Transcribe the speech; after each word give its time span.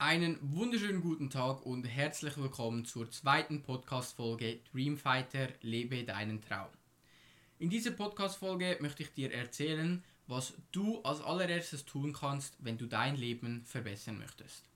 Einen 0.00 0.38
wunderschönen 0.40 1.00
guten 1.00 1.28
Tag 1.28 1.66
und 1.66 1.82
herzlich 1.82 2.36
willkommen 2.36 2.84
zur 2.84 3.10
zweiten 3.10 3.62
Podcast-Folge 3.62 4.60
Dreamfighter 4.70 5.48
Lebe 5.60 6.04
deinen 6.04 6.40
Traum. 6.40 6.68
In 7.58 7.68
dieser 7.68 7.90
Podcast-Folge 7.90 8.78
möchte 8.80 9.02
ich 9.02 9.12
dir 9.12 9.32
erzählen, 9.34 10.04
was 10.28 10.52
du 10.70 11.02
als 11.02 11.20
allererstes 11.20 11.84
tun 11.84 12.12
kannst, 12.12 12.54
wenn 12.60 12.78
du 12.78 12.86
dein 12.86 13.16
Leben 13.16 13.64
verbessern 13.64 14.18
möchtest. 14.20 14.68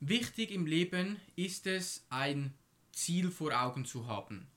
Wichtig 0.00 0.50
im 0.50 0.64
Leben 0.64 1.20
ist 1.36 1.66
es, 1.66 2.06
ein 2.08 2.54
Ziel 2.92 3.30
vor 3.30 3.52
Augen 3.62 3.84
zu 3.84 4.06
haben. 4.06 4.50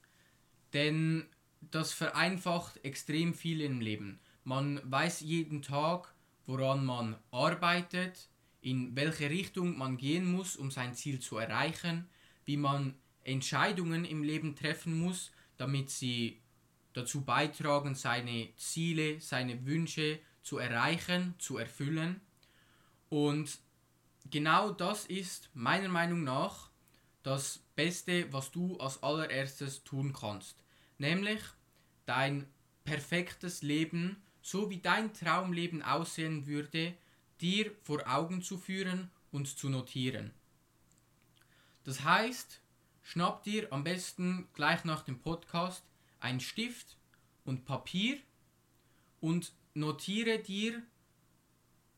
Denn 0.71 1.25
das 1.59 1.91
vereinfacht 1.91 2.85
extrem 2.85 3.33
viel 3.33 3.59
im 3.59 3.81
Leben. 3.81 4.21
Man 4.45 4.79
weiß 4.89 5.19
jeden 5.19 5.61
Tag, 5.61 6.10
woran 6.45 6.85
man 6.85 7.15
arbeitet, 7.31 8.29
in 8.61 8.95
welche 8.95 9.29
Richtung 9.29 9.77
man 9.77 9.97
gehen 9.97 10.25
muss, 10.25 10.55
um 10.55 10.71
sein 10.71 10.93
Ziel 10.93 11.19
zu 11.19 11.37
erreichen, 11.37 12.09
wie 12.45 12.57
man 12.57 12.95
Entscheidungen 13.23 14.05
im 14.05 14.23
Leben 14.23 14.55
treffen 14.55 14.99
muss, 14.99 15.31
damit 15.57 15.89
sie 15.89 16.41
dazu 16.93 17.21
beitragen, 17.21 17.95
seine 17.95 18.49
Ziele, 18.57 19.19
seine 19.19 19.65
Wünsche 19.65 20.19
zu 20.43 20.57
erreichen, 20.57 21.35
zu 21.37 21.57
erfüllen. 21.57 22.21
Und 23.09 23.59
genau 24.29 24.71
das 24.71 25.05
ist 25.05 25.49
meiner 25.53 25.89
Meinung 25.89 26.23
nach 26.23 26.69
das 27.23 27.59
Beste, 27.75 28.31
was 28.33 28.51
du 28.51 28.77
als 28.77 29.01
allererstes 29.03 29.83
tun 29.83 30.13
kannst. 30.13 30.63
Nämlich 30.97 31.41
dein 32.05 32.47
perfektes 32.83 33.61
Leben 33.61 34.21
so 34.41 34.69
wie 34.69 34.79
dein 34.79 35.13
Traumleben 35.13 35.81
aussehen 35.81 36.47
würde, 36.47 36.95
dir 37.39 37.71
vor 37.83 38.01
Augen 38.07 38.41
zu 38.41 38.57
führen 38.57 39.09
und 39.31 39.47
zu 39.47 39.69
notieren. 39.69 40.31
Das 41.83 42.03
heißt, 42.03 42.61
schnapp 43.01 43.43
dir 43.43 43.71
am 43.71 43.83
besten 43.83 44.47
gleich 44.53 44.83
nach 44.83 45.03
dem 45.03 45.19
Podcast 45.19 45.83
ein 46.19 46.39
Stift 46.39 46.97
und 47.43 47.65
Papier 47.65 48.17
und 49.19 49.51
notiere 49.73 50.39
dir 50.39 50.81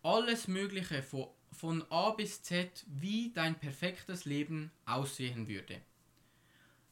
alles 0.01 0.47
Mögliche 0.47 1.03
von, 1.03 1.27
von 1.51 1.83
A 1.91 2.11
bis 2.11 2.41
Z, 2.43 2.85
wie 2.87 3.31
dein 3.33 3.59
perfektes 3.59 4.25
Leben 4.25 4.71
aussehen 4.85 5.47
würde. 5.47 5.81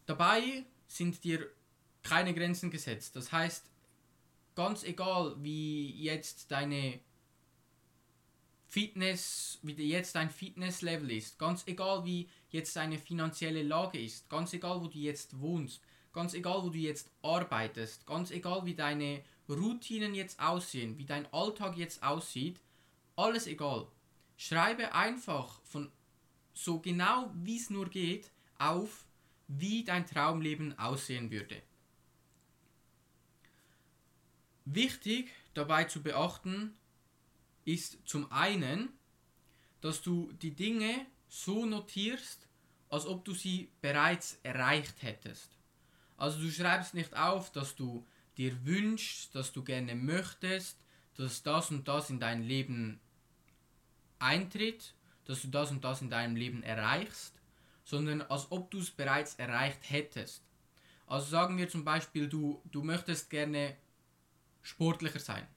Dabei 0.06 0.66
sind 0.88 1.24
dir 1.24 1.50
keine 2.04 2.34
Grenzen 2.34 2.72
gesetzt. 2.72 3.16
Das 3.16 3.32
heißt, 3.32 3.71
ganz 4.56 4.84
egal, 4.84 5.36
wie 5.40 5.92
jetzt 6.02 6.52
deine 6.52 7.00
Fitness, 8.68 9.60
wie 9.64 9.74
jetzt 9.74 10.16
dein 10.16 10.30
Fitnesslevel 10.30 11.12
ist, 11.12 11.38
ganz 11.38 11.68
egal, 11.68 12.06
wie 12.06 12.30
jetzt 12.50 12.76
deine 12.76 12.98
finanzielle 12.98 13.64
Lage 13.64 14.00
ist, 14.00 14.30
ganz 14.30 14.54
egal, 14.54 14.82
wo 14.82 14.88
du 14.88 14.98
jetzt 14.98 15.40
wohnst, 15.40 15.82
ganz 16.14 16.34
egal, 16.34 16.64
wo 16.64 16.70
du 16.70 16.78
jetzt 16.78 17.12
arbeitest, 17.22 18.06
ganz 18.08 18.32
egal, 18.32 18.66
wie 18.66 18.76
deine 18.76 19.24
Routinen 19.50 20.16
jetzt 20.16 20.40
aussehen, 20.40 20.98
wie 20.98 21.06
dein 21.06 21.32
Alltag 21.34 21.78
jetzt 21.78 22.02
aussieht, 22.02 22.62
alles 23.16 23.48
egal. 23.48 23.88
Schreibe 24.38 24.94
einfach 24.94 25.62
von 25.64 25.92
so 26.54 26.80
genau 26.80 27.32
wie 27.36 27.58
es 27.58 27.70
nur 27.70 27.90
geht 27.90 28.32
auf, 28.58 29.06
wie 29.48 29.84
dein 29.84 30.06
Traumleben 30.06 30.78
aussehen 30.80 31.30
würde. 31.32 31.62
Wichtig 34.66 35.32
dabei 35.54 35.86
zu 35.86 36.02
beachten 36.04 36.74
ist 37.66 37.98
zum 38.06 38.32
einen, 38.32 38.90
dass 39.82 40.02
du 40.02 40.32
die 40.34 40.56
Dinge 40.56 41.06
so 41.28 41.66
notierst, 41.66 42.48
als 42.90 43.06
ob 43.06 43.26
du 43.26 43.34
sie 43.34 43.72
bereits 43.82 44.38
erreicht 44.44 45.02
hättest. 45.02 45.58
Also 46.18 46.40
du 46.40 46.52
schreibst 46.52 46.94
nicht 46.94 47.16
auf, 47.16 47.52
dass 47.52 47.76
du 47.76 48.06
dir 48.38 48.66
wünschst, 48.66 49.34
dass 49.34 49.52
du 49.52 49.64
gerne 49.64 49.96
möchtest, 49.96 50.78
dass 51.16 51.42
das 51.44 51.72
und 51.72 51.88
das 51.88 52.10
in 52.10 52.20
dein 52.20 52.44
Leben 52.44 53.00
eintritt, 54.20 54.94
dass 55.26 55.42
du 55.42 55.48
das 55.48 55.72
und 55.72 55.84
das 55.84 56.02
in 56.02 56.10
deinem 56.10 56.36
Leben 56.36 56.64
erreichst, 56.64 57.34
sondern 57.84 58.22
als 58.22 58.52
ob 58.52 58.70
du 58.72 58.80
es 58.80 58.92
bereits 58.92 59.36
erreicht 59.36 59.90
hättest. 59.90 60.44
Also 61.08 61.30
sagen 61.30 61.58
wir 61.58 61.70
zum 61.70 61.84
Beispiel, 61.84 62.30
du, 62.30 62.62
du 62.72 62.84
möchtest 62.84 63.30
gerne 63.30 63.76
sportlicher 64.62 65.20
sein, 65.20 65.48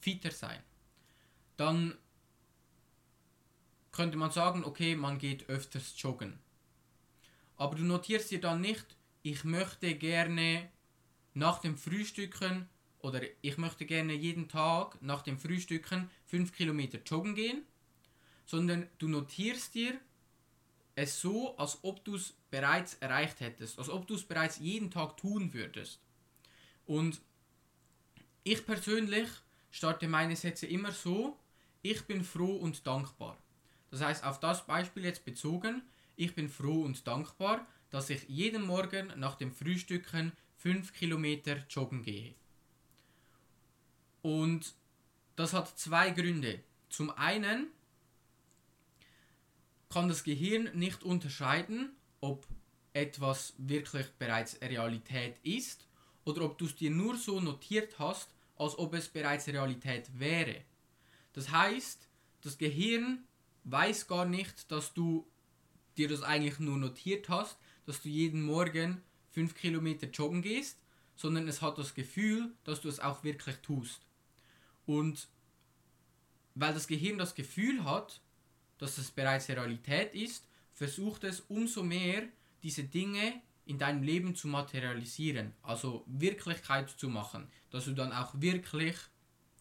fitter 0.00 0.30
sein, 0.30 0.62
dann 1.56 1.96
könnte 3.92 4.16
man 4.16 4.30
sagen, 4.30 4.64
okay, 4.64 4.96
man 4.96 5.18
geht 5.18 5.48
öfters 5.48 5.94
joggen. 5.96 6.38
Aber 7.56 7.76
du 7.76 7.84
notierst 7.84 8.30
dir 8.30 8.40
dann 8.40 8.60
nicht, 8.60 8.96
ich 9.22 9.44
möchte 9.44 9.94
gerne 9.94 10.68
nach 11.32 11.60
dem 11.60 11.76
Frühstücken 11.76 12.68
oder 12.98 13.20
ich 13.42 13.58
möchte 13.58 13.86
gerne 13.86 14.14
jeden 14.14 14.48
Tag 14.48 15.00
nach 15.00 15.22
dem 15.22 15.38
Frühstücken 15.38 16.10
5 16.26 16.52
Kilometer 16.52 16.98
joggen 17.04 17.34
gehen, 17.34 17.62
sondern 18.46 18.88
du 18.98 19.08
notierst 19.08 19.74
dir 19.74 19.98
es 20.96 21.20
so, 21.20 21.56
als 21.56 21.78
ob 21.82 22.04
du 22.04 22.16
es 22.16 22.34
bereits 22.50 22.94
erreicht 22.94 23.40
hättest, 23.40 23.78
als 23.78 23.88
ob 23.88 24.06
du 24.06 24.14
es 24.14 24.24
bereits 24.24 24.58
jeden 24.58 24.90
Tag 24.90 25.16
tun 25.16 25.52
würdest. 25.52 26.00
Und 26.86 27.20
ich 28.44 28.64
persönlich 28.64 29.28
starte 29.70 30.06
meine 30.06 30.36
Sätze 30.36 30.66
immer 30.66 30.92
so, 30.92 31.36
ich 31.82 32.02
bin 32.04 32.22
froh 32.22 32.56
und 32.56 32.86
dankbar. 32.86 33.36
Das 33.90 34.00
heißt, 34.00 34.24
auf 34.24 34.38
das 34.40 34.66
Beispiel 34.66 35.04
jetzt 35.04 35.24
bezogen, 35.24 35.82
ich 36.16 36.34
bin 36.34 36.48
froh 36.48 36.82
und 36.82 37.06
dankbar, 37.06 37.66
dass 37.90 38.10
ich 38.10 38.28
jeden 38.28 38.66
Morgen 38.66 39.12
nach 39.16 39.34
dem 39.34 39.52
Frühstücken 39.52 40.32
5 40.58 40.92
Kilometer 40.92 41.56
joggen 41.68 42.02
gehe. 42.02 42.34
Und 44.22 44.74
das 45.36 45.52
hat 45.52 45.78
zwei 45.78 46.10
Gründe. 46.10 46.60
Zum 46.88 47.10
einen 47.10 47.68
kann 49.90 50.08
das 50.08 50.24
Gehirn 50.24 50.70
nicht 50.74 51.02
unterscheiden, 51.02 51.94
ob 52.20 52.46
etwas 52.92 53.54
wirklich 53.58 54.06
bereits 54.18 54.60
Realität 54.60 55.36
ist 55.42 55.86
oder 56.24 56.42
ob 56.42 56.58
du 56.58 56.66
es 56.66 56.74
dir 56.74 56.90
nur 56.90 57.16
so 57.16 57.40
notiert 57.40 57.98
hast, 57.98 58.33
als 58.56 58.78
ob 58.78 58.94
es 58.94 59.08
bereits 59.08 59.48
Realität 59.48 60.18
wäre. 60.18 60.62
Das 61.32 61.50
heißt, 61.50 62.08
das 62.42 62.58
Gehirn 62.58 63.24
weiß 63.64 64.06
gar 64.06 64.24
nicht, 64.24 64.70
dass 64.70 64.94
du 64.94 65.26
dir 65.96 66.08
das 66.08 66.22
eigentlich 66.22 66.58
nur 66.58 66.76
notiert 66.76 67.28
hast, 67.28 67.56
dass 67.86 68.02
du 68.02 68.08
jeden 68.08 68.42
Morgen 68.42 69.02
5 69.32 69.54
Kilometer 69.54 70.06
joggen 70.08 70.42
gehst, 70.42 70.78
sondern 71.16 71.48
es 71.48 71.62
hat 71.62 71.78
das 71.78 71.94
Gefühl, 71.94 72.52
dass 72.64 72.80
du 72.80 72.88
es 72.88 73.00
auch 73.00 73.24
wirklich 73.24 73.56
tust. 73.56 74.00
Und 74.86 75.28
weil 76.54 76.74
das 76.74 76.86
Gehirn 76.86 77.18
das 77.18 77.34
Gefühl 77.34 77.84
hat, 77.84 78.20
dass 78.78 78.98
es 78.98 79.10
bereits 79.10 79.48
Realität 79.48 80.14
ist, 80.14 80.46
versucht 80.72 81.24
es 81.24 81.40
umso 81.48 81.82
mehr, 81.82 82.24
diese 82.62 82.84
Dinge 82.84 83.40
in 83.66 83.78
deinem 83.78 84.02
Leben 84.02 84.34
zu 84.34 84.48
materialisieren, 84.48 85.54
also 85.62 86.04
Wirklichkeit 86.06 86.90
zu 86.90 87.08
machen, 87.08 87.48
dass 87.74 87.86
du 87.86 87.92
dann 87.92 88.12
auch 88.12 88.40
wirklich 88.40 88.94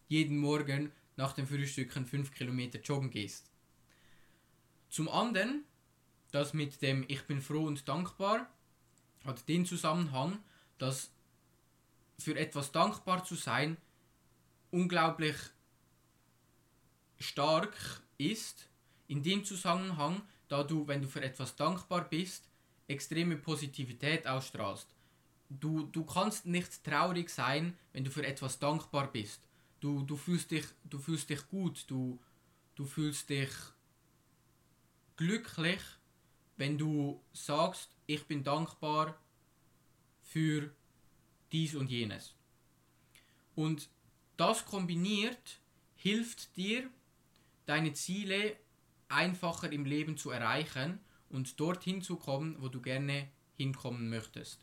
jeden 0.07 0.37
Morgen 0.37 0.91
nach 1.15 1.33
dem 1.33 1.47
Frühstücken 1.47 2.05
5 2.05 2.31
Kilometer 2.31 2.79
joggen 2.79 3.09
gehst. 3.09 3.49
Zum 4.87 5.09
anderen, 5.09 5.63
das 6.29 6.53
mit 6.53 6.83
dem 6.83 7.05
Ich 7.07 7.23
bin 7.23 7.41
froh 7.41 7.65
und 7.65 7.89
dankbar 7.89 8.47
hat 9.25 9.49
den 9.49 9.65
Zusammenhang, 9.65 10.37
dass 10.77 11.11
für 12.19 12.37
etwas 12.37 12.71
dankbar 12.71 13.25
zu 13.25 13.33
sein 13.33 13.77
unglaublich 14.69 15.35
stark 17.19 17.75
ist, 18.19 18.69
in 19.07 19.23
dem 19.23 19.43
Zusammenhang, 19.43 20.21
da 20.49 20.63
du, 20.63 20.87
wenn 20.87 21.01
du 21.01 21.07
für 21.07 21.23
etwas 21.23 21.55
dankbar 21.55 22.07
bist, 22.07 22.47
extreme 22.87 23.37
Positivität 23.37 24.27
ausstrahlst. 24.27 24.93
Du, 25.49 25.83
du 25.83 26.03
kannst 26.05 26.45
nicht 26.45 26.83
traurig 26.83 27.29
sein, 27.29 27.77
wenn 27.91 28.03
du 28.03 28.11
für 28.11 28.25
etwas 28.25 28.59
dankbar 28.59 29.11
bist. 29.11 29.41
Du, 29.79 30.03
du, 30.03 30.15
fühlst, 30.15 30.51
dich, 30.51 30.65
du 30.85 30.97
fühlst 30.97 31.29
dich 31.29 31.47
gut, 31.47 31.85
du, 31.87 32.19
du 32.75 32.85
fühlst 32.85 33.29
dich 33.29 33.51
glücklich, 35.17 35.81
wenn 36.57 36.77
du 36.77 37.21
sagst, 37.33 37.89
ich 38.05 38.25
bin 38.25 38.43
dankbar 38.43 39.17
für 40.21 40.71
dies 41.51 41.75
und 41.75 41.89
jenes. 41.89 42.33
Und 43.55 43.89
das 44.37 44.65
kombiniert 44.65 45.59
hilft 45.95 46.57
dir, 46.57 46.89
deine 47.65 47.93
Ziele 47.93 48.57
einfacher 49.07 49.71
im 49.71 49.85
Leben 49.85 50.17
zu 50.17 50.31
erreichen 50.31 50.99
und 51.29 51.59
dorthin 51.59 52.01
zu 52.01 52.17
kommen, 52.17 52.57
wo 52.59 52.67
du 52.67 52.81
gerne 52.81 53.29
hinkommen 53.55 54.09
möchtest. 54.09 54.59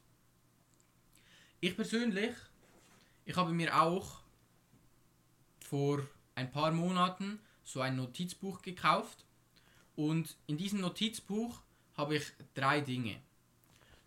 Ich 1.63 1.77
persönlich, 1.77 2.35
ich 3.27 3.37
habe 3.37 3.53
mir 3.53 3.79
auch 3.83 4.21
vor 5.61 6.01
ein 6.35 6.51
paar 6.51 6.73
Monaten 6.73 7.39
so 7.65 7.83
ein 7.83 7.97
Notizbuch 7.97 8.63
gekauft 8.63 9.27
und 9.95 10.39
in 10.47 10.57
diesem 10.57 10.81
Notizbuch 10.81 11.61
habe 11.99 12.17
ich 12.17 12.33
drei 12.55 12.81
Dinge. 12.81 13.21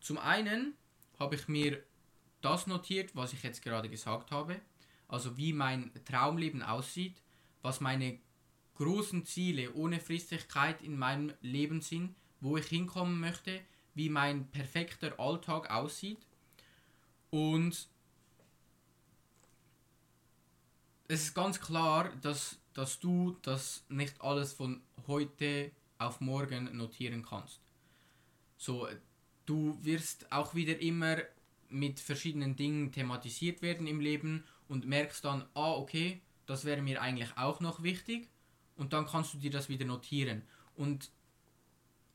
Zum 0.02 0.18
einen 0.18 0.74
habe 1.20 1.36
ich 1.36 1.48
mir 1.48 1.84
das 2.42 2.66
notiert, 2.66 3.16
was 3.16 3.34
ich 3.34 3.44
jetzt 3.44 3.62
gerade 3.62 3.88
gesagt 3.88 4.32
habe, 4.32 4.60
also 5.08 5.38
wie 5.38 5.54
mein 5.54 5.92
Traumleben 6.06 6.64
aussieht, 6.64 7.22
was 7.62 7.82
meine 7.82 8.18
großen 8.78 9.28
Ziele 9.28 9.72
ohne 9.76 10.00
Fristigkeit 10.00 10.82
in 10.82 10.98
meinem 10.98 11.32
Leben 11.42 11.82
sind, 11.82 12.16
wo 12.42 12.58
ich 12.58 12.66
hinkommen 12.66 13.20
möchte, 13.20 13.62
wie 13.94 14.10
mein 14.10 14.48
perfekter 14.50 15.20
Alltag 15.20 15.70
aussieht. 15.70 16.26
Und 17.34 17.90
es 21.08 21.24
ist 21.24 21.34
ganz 21.34 21.60
klar, 21.60 22.12
dass, 22.22 22.60
dass 22.76 23.00
du 23.00 23.40
das 23.42 23.84
nicht 23.90 24.22
alles 24.22 24.54
von 24.54 24.84
heute 25.08 25.72
auf 25.98 26.22
morgen 26.22 26.78
notieren 26.78 27.26
kannst. 27.26 27.60
So, 28.60 28.88
du 29.48 29.80
wirst 29.82 30.32
auch 30.32 30.54
wieder 30.54 30.80
immer 30.80 31.18
mit 31.70 32.00
verschiedenen 32.00 32.56
Dingen 32.56 32.92
thematisiert 32.92 33.64
werden 33.64 33.88
im 33.88 34.00
Leben 34.00 34.44
und 34.68 34.86
merkst 34.86 35.26
dann, 35.26 35.44
ah, 35.56 35.72
okay, 35.72 36.22
das 36.46 36.66
wäre 36.66 36.84
mir 36.84 37.02
eigentlich 37.02 37.36
auch 37.36 37.62
noch 37.62 37.82
wichtig 37.82 38.30
und 38.76 38.94
dann 38.94 39.08
kannst 39.08 39.34
du 39.34 39.40
dir 39.40 39.50
das 39.50 39.70
wieder 39.70 39.86
notieren. 39.86 40.44
Und 40.76 41.10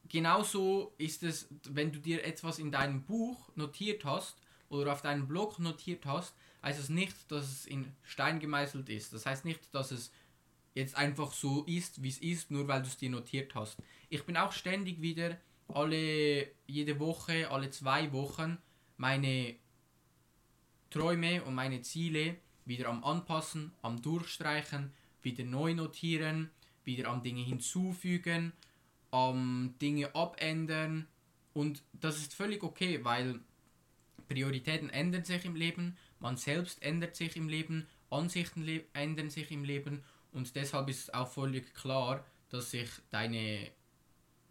genauso 0.08 0.94
ist 0.96 1.24
es, 1.24 1.48
wenn 1.64 1.90
du 1.90 1.98
dir 1.98 2.24
etwas 2.24 2.60
in 2.60 2.70
deinem 2.70 3.02
Buch 3.02 3.50
notiert 3.56 4.04
hast 4.04 4.36
oder 4.68 4.92
auf 4.92 5.02
deinem 5.02 5.26
Blog 5.26 5.58
notiert 5.58 6.04
hast, 6.06 6.34
heißt 6.62 6.80
es 6.80 6.88
nicht, 6.88 7.14
dass 7.30 7.46
es 7.46 7.66
in 7.66 7.92
Stein 8.02 8.40
gemeißelt 8.40 8.88
ist. 8.88 9.12
Das 9.12 9.26
heißt 9.26 9.44
nicht, 9.44 9.74
dass 9.74 9.90
es 9.90 10.12
jetzt 10.74 10.96
einfach 10.96 11.32
so 11.32 11.64
ist, 11.64 12.02
wie 12.02 12.08
es 12.08 12.18
ist, 12.18 12.50
nur 12.50 12.68
weil 12.68 12.82
du 12.82 12.88
es 12.88 12.96
dir 12.96 13.10
notiert 13.10 13.54
hast. 13.54 13.78
Ich 14.08 14.24
bin 14.24 14.36
auch 14.36 14.52
ständig 14.52 15.00
wieder 15.00 15.38
alle 15.68 16.48
jede 16.66 16.98
Woche, 16.98 17.50
alle 17.50 17.70
zwei 17.70 18.12
Wochen 18.12 18.58
meine 18.96 19.56
Träume 20.90 21.42
und 21.44 21.54
meine 21.54 21.82
Ziele 21.82 22.36
wieder 22.64 22.88
am 22.88 23.04
Anpassen, 23.04 23.72
am 23.82 24.00
Durchstreichen, 24.02 24.92
wieder 25.22 25.44
neu 25.44 25.74
notieren, 25.74 26.50
wieder 26.84 27.08
am 27.08 27.22
Dinge 27.22 27.42
hinzufügen, 27.42 28.52
am 29.10 29.74
Dinge 29.80 30.14
abändern 30.14 31.06
und 31.54 31.82
das 31.92 32.18
ist 32.18 32.34
völlig 32.34 32.62
okay, 32.62 33.04
weil 33.04 33.40
Prioritäten 34.28 34.90
ändern 34.90 35.24
sich 35.24 35.44
im 35.44 35.56
Leben, 35.56 35.96
man 36.20 36.36
selbst 36.36 36.82
ändert 36.82 37.16
sich 37.16 37.36
im 37.36 37.48
Leben, 37.48 37.86
Ansichten 38.10 38.62
le 38.62 38.84
ändern 38.92 39.30
sich 39.30 39.50
im 39.50 39.64
Leben 39.64 40.02
und 40.32 40.54
deshalb 40.54 40.88
ist 40.88 41.14
auch 41.14 41.28
völlig 41.28 41.74
klar, 41.74 42.24
dass 42.50 42.70
sich 42.70 42.88
deine 43.10 43.70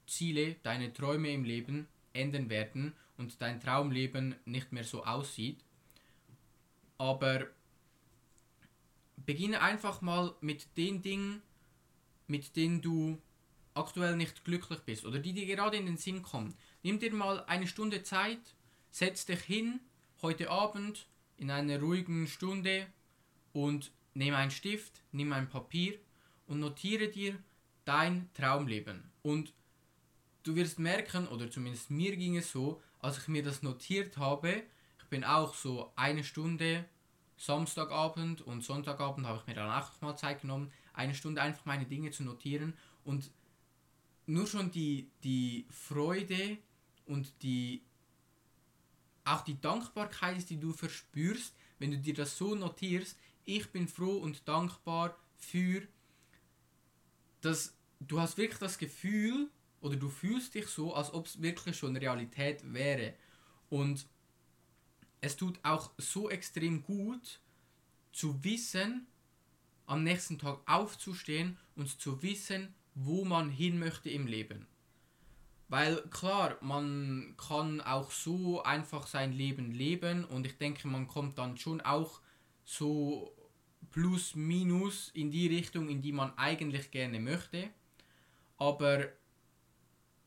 Ziele, 0.05 0.55
deine 0.63 0.93
Träume 0.93 1.31
im 1.31 1.43
Leben 1.43 1.87
ändern 2.13 2.49
werden 2.49 2.93
und 3.17 3.41
dein 3.41 3.59
Traumleben 3.59 4.35
nicht 4.45 4.71
mehr 4.71 4.83
so 4.83 5.03
aussieht. 5.03 5.63
Aber 6.97 7.47
beginne 9.25 9.61
einfach 9.61 10.01
mal 10.01 10.35
mit 10.41 10.77
den 10.77 11.01
Dingen, 11.01 11.41
mit 12.27 12.55
denen 12.55 12.81
du 12.81 13.21
aktuell 13.73 14.15
nicht 14.15 14.43
glücklich 14.43 14.79
bist 14.79 15.05
oder 15.05 15.19
die 15.19 15.33
dir 15.33 15.45
gerade 15.45 15.77
in 15.77 15.85
den 15.85 15.97
Sinn 15.97 16.23
kommen. 16.23 16.55
Nimm 16.83 16.99
dir 16.99 17.13
mal 17.13 17.43
eine 17.45 17.67
Stunde 17.67 18.03
Zeit, 18.03 18.39
setz 18.91 19.25
dich 19.25 19.41
hin, 19.41 19.79
heute 20.21 20.49
Abend 20.49 21.07
in 21.37 21.51
einer 21.51 21.79
ruhigen 21.79 22.27
Stunde 22.27 22.87
und 23.53 23.91
nimm 24.13 24.33
einen 24.33 24.51
Stift, 24.51 25.03
nimm 25.11 25.33
ein 25.33 25.49
Papier 25.49 25.99
und 26.47 26.59
notiere 26.59 27.07
dir 27.07 27.37
dein 27.85 28.29
Traumleben. 28.33 29.11
Und 29.21 29.53
du 30.43 30.55
wirst 30.55 30.79
merken, 30.79 31.27
oder 31.27 31.49
zumindest 31.51 31.91
mir 31.91 32.15
ging 32.15 32.37
es 32.37 32.51
so, 32.51 32.81
als 32.99 33.19
ich 33.19 33.27
mir 33.27 33.43
das 33.43 33.63
notiert 33.63 34.17
habe, 34.17 34.63
ich 34.99 35.05
bin 35.09 35.23
auch 35.23 35.53
so 35.53 35.91
eine 35.95 36.23
Stunde 36.23 36.85
Samstagabend 37.37 38.41
und 38.41 38.63
Sonntagabend 38.63 39.27
habe 39.27 39.39
ich 39.39 39.47
mir 39.47 39.53
dann 39.53 39.69
auch 39.69 40.01
mal 40.01 40.17
Zeit 40.17 40.41
genommen, 40.41 40.71
eine 40.93 41.13
Stunde 41.13 41.41
einfach 41.41 41.65
meine 41.65 41.85
Dinge 41.85 42.09
zu 42.11 42.23
notieren 42.23 42.73
und 43.03 43.31
nur 44.25 44.47
schon 44.47 44.71
die, 44.71 45.11
die 45.23 45.67
Freude 45.69 46.57
und 47.05 47.31
die 47.43 47.83
auch 49.27 49.41
die 49.41 49.59
Dankbarkeit, 49.59 50.49
die 50.49 50.59
du 50.59 50.73
verspürst, 50.73 51.53
wenn 51.79 51.91
du 51.91 51.97
dir 51.97 52.13
das 52.13 52.37
so 52.37 52.55
notierst, 52.55 53.17
ich 53.45 53.71
bin 53.71 53.87
froh 53.87 54.17
und 54.17 54.47
dankbar 54.47 55.17
für, 55.35 55.87
dass 57.41 57.73
du 57.99 58.19
hast 58.19 58.37
wirklich 58.37 58.59
das 58.59 58.77
Gefühl 58.77 59.49
oder 59.81 59.95
du 59.95 60.09
fühlst 60.09 60.55
dich 60.55 60.67
so, 60.67 60.93
als 60.93 61.13
ob 61.13 61.27
es 61.27 61.41
wirklich 61.41 61.77
schon 61.77 61.95
Realität 61.95 62.61
wäre. 62.73 63.13
Und 63.69 64.07
es 65.21 65.37
tut 65.37 65.59
auch 65.63 65.91
so 65.97 66.29
extrem 66.29 66.83
gut 66.83 67.39
zu 68.11 68.43
wissen, 68.43 69.07
am 69.85 70.03
nächsten 70.03 70.37
Tag 70.37 70.59
aufzustehen 70.65 71.57
und 71.75 72.01
zu 72.01 72.21
wissen, 72.21 72.73
wo 72.95 73.23
man 73.23 73.49
hin 73.49 73.79
möchte 73.79 74.09
im 74.09 74.27
Leben. 74.27 74.67
Weil 75.69 75.97
klar, 76.09 76.57
man 76.61 77.35
kann 77.37 77.81
auch 77.81 78.11
so 78.11 78.63
einfach 78.63 79.05
sein 79.05 79.33
Leben 79.33 79.71
leben 79.71 80.23
und 80.23 80.45
ich 80.45 80.57
denke, 80.57 80.87
man 80.87 81.07
kommt 81.07 81.37
dann 81.37 81.57
schon 81.57 81.81
auch 81.81 82.21
so 82.63 83.33
plus 83.91 84.35
minus 84.35 85.09
in 85.09 85.29
die 85.31 85.47
Richtung, 85.47 85.89
in 85.89 86.01
die 86.01 86.13
man 86.13 86.37
eigentlich 86.37 86.91
gerne 86.91 87.19
möchte. 87.19 87.69
Aber 88.57 89.07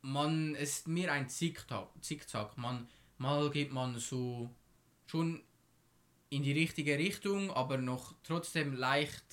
man 0.02 0.54
ist 0.54 0.88
mehr 0.88 1.12
ein 1.12 1.28
Zickzack. 1.28 2.56
Man, 2.56 2.88
mal 3.18 3.50
geht 3.50 3.72
man 3.72 3.98
so 3.98 4.50
schon 5.06 5.42
in 6.28 6.42
die 6.42 6.52
richtige 6.52 6.98
Richtung, 6.98 7.50
aber 7.50 7.76
noch 7.78 8.14
trotzdem 8.22 8.74
leicht 8.74 9.24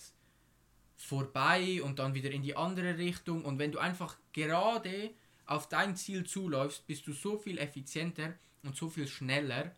vorbei 0.95 1.81
und 1.83 1.99
dann 1.99 2.15
wieder 2.15 2.31
in 2.31 2.41
die 2.41 2.55
andere 2.55 2.97
Richtung. 2.97 3.45
Und 3.45 3.59
wenn 3.59 3.71
du 3.71 3.79
einfach 3.79 4.17
gerade 4.33 5.11
auf 5.47 5.69
dein 5.69 5.95
Ziel 5.95 6.25
zuläufst, 6.25 6.85
bist 6.85 7.07
du 7.07 7.13
so 7.13 7.37
viel 7.37 7.57
effizienter 7.57 8.35
und 8.63 8.75
so 8.75 8.89
viel 8.89 9.07
schneller. 9.07 9.75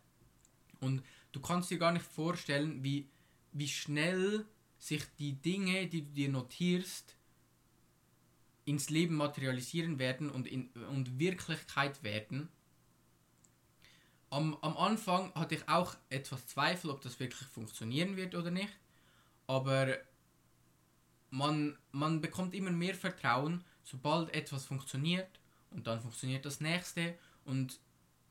Und 0.79 1.03
du 1.31 1.39
kannst 1.39 1.69
dir 1.69 1.77
gar 1.77 1.91
nicht 1.91 2.05
vorstellen, 2.05 2.83
wie, 2.83 3.07
wie 3.51 3.67
schnell 3.67 4.45
sich 4.79 5.03
die 5.19 5.33
Dinge, 5.33 5.87
die 5.87 6.01
du 6.01 6.11
dir 6.11 6.29
notierst, 6.29 7.15
ins 8.65 8.89
Leben 8.89 9.15
materialisieren 9.15 9.99
werden 9.99 10.29
und, 10.29 10.47
in, 10.47 10.69
und 10.89 11.19
Wirklichkeit 11.19 12.03
werden. 12.03 12.49
Am, 14.31 14.55
am 14.61 14.77
Anfang 14.77 15.33
hatte 15.33 15.55
ich 15.55 15.67
auch 15.67 15.95
etwas 16.09 16.47
Zweifel, 16.47 16.91
ob 16.91 17.01
das 17.01 17.19
wirklich 17.19 17.47
funktionieren 17.49 18.15
wird 18.15 18.35
oder 18.35 18.51
nicht. 18.51 18.71
Aber 19.47 19.97
man, 21.31 21.77
man 21.91 22.21
bekommt 22.21 22.53
immer 22.53 22.71
mehr 22.71 22.93
Vertrauen, 22.93 23.63
sobald 23.83 24.33
etwas 24.35 24.65
funktioniert 24.65 25.39
und 25.71 25.87
dann 25.87 26.01
funktioniert 26.01 26.45
das 26.45 26.61
nächste 26.61 27.15
und 27.45 27.79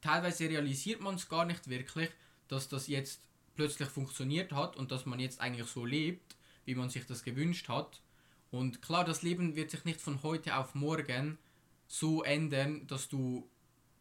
teilweise 0.00 0.48
realisiert 0.48 1.00
man 1.00 1.16
es 1.16 1.28
gar 1.28 1.44
nicht 1.44 1.68
wirklich, 1.68 2.10
dass 2.48 2.68
das 2.68 2.86
jetzt 2.86 3.22
plötzlich 3.54 3.88
funktioniert 3.88 4.52
hat 4.52 4.76
und 4.76 4.92
dass 4.92 5.06
man 5.06 5.20
jetzt 5.20 5.40
eigentlich 5.40 5.68
so 5.68 5.84
lebt, 5.84 6.36
wie 6.64 6.74
man 6.74 6.90
sich 6.90 7.06
das 7.06 7.24
gewünscht 7.24 7.68
hat. 7.68 8.00
Und 8.50 8.82
klar, 8.82 9.04
das 9.04 9.22
Leben 9.22 9.56
wird 9.56 9.70
sich 9.70 9.84
nicht 9.84 10.00
von 10.00 10.22
heute 10.22 10.56
auf 10.56 10.74
morgen 10.74 11.38
so 11.86 12.22
ändern, 12.22 12.86
dass 12.86 13.08
du 13.08 13.48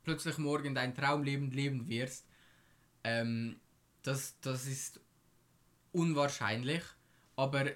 plötzlich 0.04 0.38
morgen 0.38 0.76
dein 0.76 0.94
Traumleben 0.94 1.52
leben 1.52 1.88
wirst. 1.88 2.28
Ähm, 3.04 3.60
das, 4.04 4.40
das 4.42 4.68
ist 4.68 5.02
unwahrscheinlich, 5.92 6.84
aber 7.36 7.72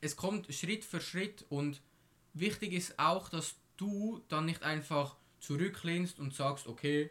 es 0.00 0.16
kommt 0.16 0.52
Schritt 0.52 0.84
für 0.84 1.00
Schritt 1.00 1.44
und 1.50 1.82
wichtig 2.32 2.72
ist 2.72 2.98
auch, 2.98 3.28
dass 3.28 3.54
du 3.80 4.22
dann 4.28 4.46
nicht 4.46 4.62
einfach 4.62 5.16
zurücklehnst 5.40 6.18
und 6.18 6.34
sagst, 6.34 6.66
okay, 6.66 7.10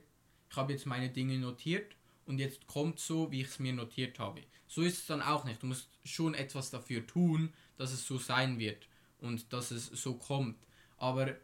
ich 0.50 0.56
habe 0.56 0.74
jetzt 0.74 0.86
meine 0.86 1.10
Dinge 1.10 1.38
notiert 1.38 1.96
und 2.26 2.40
jetzt 2.40 2.68
kommt 2.68 3.00
so, 3.00 3.32
wie 3.32 3.42
ich 3.42 3.48
es 3.48 3.60
mir 3.60 3.74
notiert 3.74 4.20
habe. 4.20 4.44
So 4.68 4.82
ist 4.84 5.00
es 5.00 5.06
dann 5.08 5.22
auch 5.22 5.46
nicht. 5.46 5.64
Du 5.64 5.68
musst 5.68 5.90
schon 6.04 6.36
etwas 6.36 6.70
dafür 6.70 7.06
tun, 7.06 7.54
dass 7.78 7.92
es 7.92 8.06
so 8.06 8.18
sein 8.18 8.60
wird 8.60 8.88
und 9.20 9.52
dass 9.52 9.72
es 9.72 9.88
so 9.88 10.14
kommt. 10.16 10.58
Aber 10.98 11.36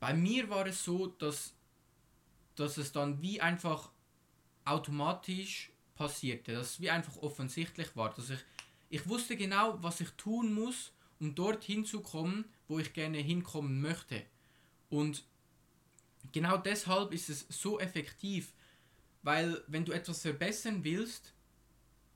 bei 0.00 0.14
mir 0.14 0.50
war 0.50 0.66
es 0.66 0.82
so, 0.82 1.06
dass, 1.06 1.54
dass 2.56 2.76
es 2.76 2.92
dann 2.92 3.22
wie 3.22 3.40
einfach 3.40 3.90
automatisch 4.64 5.70
passierte, 5.94 6.54
dass 6.54 6.72
es 6.72 6.80
wie 6.80 6.90
einfach 6.90 7.16
offensichtlich 7.18 7.94
war, 7.94 8.12
dass 8.14 8.30
ich, 8.30 8.40
ich 8.88 9.08
wusste 9.08 9.36
genau, 9.36 9.80
was 9.82 10.00
ich 10.00 10.10
tun 10.12 10.52
muss, 10.52 10.92
um 11.20 11.34
dorthin 11.34 11.84
zu 11.84 12.00
kommen, 12.00 12.46
wo 12.66 12.78
ich 12.78 12.92
gerne 12.92 13.18
hinkommen 13.18 13.80
möchte. 13.80 14.24
Und 14.90 15.24
genau 16.32 16.58
deshalb 16.58 17.12
ist 17.12 17.30
es 17.30 17.46
so 17.48 17.80
effektiv, 17.80 18.52
weil 19.22 19.62
wenn 19.66 19.84
du 19.84 19.92
etwas 19.92 20.20
verbessern 20.22 20.84
willst, 20.84 21.32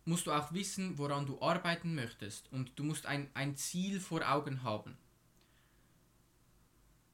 musst 0.04 0.26
du 0.26 0.33
auch 0.33 0.52
wissen, 0.52 0.99
woran 0.99 1.26
du 1.26 1.40
arbeiten 1.40 1.95
möchtest 1.95 2.52
und 2.52 2.78
du 2.78 2.85
musst 2.85 3.07
ein, 3.07 3.31
ein 3.35 3.57
Ziel 3.57 4.00
vor 4.00 4.28
Augen 4.28 4.62
haben. 4.62 4.99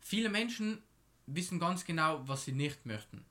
Viele 0.00 0.28
Menschen 0.28 0.82
wissen 1.26 1.60
ganz 1.60 1.84
genau, 1.84 2.26
was 2.26 2.44
sie 2.44 2.52
nicht 2.52 2.86
möchten. 2.86 3.24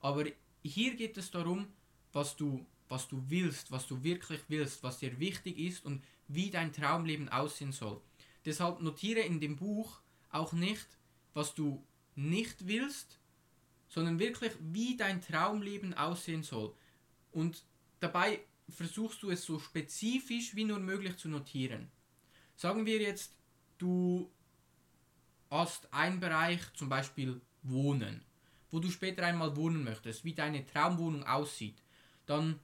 Aber 0.00 0.24
hier 0.62 0.94
geht 0.94 1.16
es 1.16 1.30
darum, 1.30 1.66
was 2.12 2.36
du, 2.36 2.64
was 2.88 3.08
du 3.08 3.24
willst, 3.28 3.72
was 3.72 3.86
du 3.86 4.02
wirklich 4.04 4.40
willst, 4.48 4.82
was 4.82 4.98
dir 4.98 5.18
wichtig 5.18 5.58
ist 5.58 5.84
und 5.84 6.04
wie 6.28 6.50
dein 6.50 6.72
Traumleben 6.72 7.28
aussehen 7.28 7.72
soll. 7.72 8.00
Deshalb 8.44 8.80
notiere 8.80 9.20
in 9.20 9.40
dem 9.40 9.56
Buch 9.56 10.00
auch 10.30 10.52
nicht, 10.52 10.86
was 11.34 11.54
du 11.54 11.84
nicht 12.14 12.66
willst, 12.66 13.18
sondern 13.88 14.18
wirklich, 14.18 14.52
wie 14.60 14.96
dein 14.96 15.20
Traumleben 15.20 15.94
aussehen 15.94 16.42
soll. 16.42 16.74
Und 17.30 17.64
dabei 18.00 18.40
versuchst 18.68 19.22
du 19.22 19.30
es 19.30 19.44
so 19.44 19.58
spezifisch 19.58 20.54
wie 20.54 20.64
nur 20.64 20.78
möglich 20.78 21.16
zu 21.16 21.28
notieren. 21.28 21.90
Sagen 22.56 22.86
wir 22.86 23.00
jetzt, 23.00 23.34
du 23.78 24.30
hast 25.50 25.92
einen 25.92 26.20
Bereich, 26.20 26.60
zum 26.74 26.88
Beispiel 26.88 27.40
Wohnen, 27.62 28.24
wo 28.70 28.80
du 28.80 28.90
später 28.90 29.24
einmal 29.24 29.56
wohnen 29.56 29.84
möchtest, 29.84 30.24
wie 30.24 30.34
deine 30.34 30.64
Traumwohnung 30.64 31.24
aussieht, 31.24 31.82
dann 32.26 32.58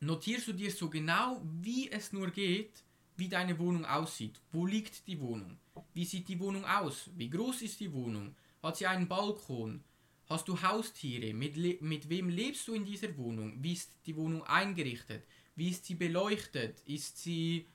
notierst 0.00 0.48
du 0.48 0.52
dir 0.52 0.70
so 0.70 0.88
genau, 0.88 1.42
wie 1.60 1.90
es 1.90 2.12
nur 2.12 2.30
geht, 2.30 2.82
wie 3.18 3.28
deine 3.28 3.58
Wohnung 3.58 3.84
aussieht. 3.84 4.40
Wo 4.52 4.64
liegt 4.64 5.06
die 5.08 5.20
Wohnung? 5.20 5.58
Wie 5.92 6.04
sieht 6.04 6.28
die 6.28 6.38
Wohnung 6.38 6.64
aus? 6.64 7.10
Wie 7.16 7.28
groß 7.28 7.62
ist 7.62 7.80
die 7.80 7.92
Wohnung? 7.92 8.34
Hat 8.62 8.76
sie 8.76 8.86
einen 8.86 9.08
Balkon? 9.08 9.82
Hast 10.28 10.46
du 10.46 10.60
Haustiere? 10.62 11.34
Mit, 11.34 11.56
mit 11.82 12.08
wem 12.08 12.28
lebst 12.28 12.68
du 12.68 12.74
in 12.74 12.84
dieser 12.84 13.16
Wohnung? 13.16 13.56
Wie 13.62 13.72
ist 13.72 13.90
die 14.06 14.14
Wohnung 14.14 14.44
eingerichtet? 14.44 15.26
Wie 15.56 15.70
ist 15.70 15.84
sie 15.86 15.96
beleuchtet? 15.96 16.80
Ist 16.86 17.18
sie, 17.18 17.66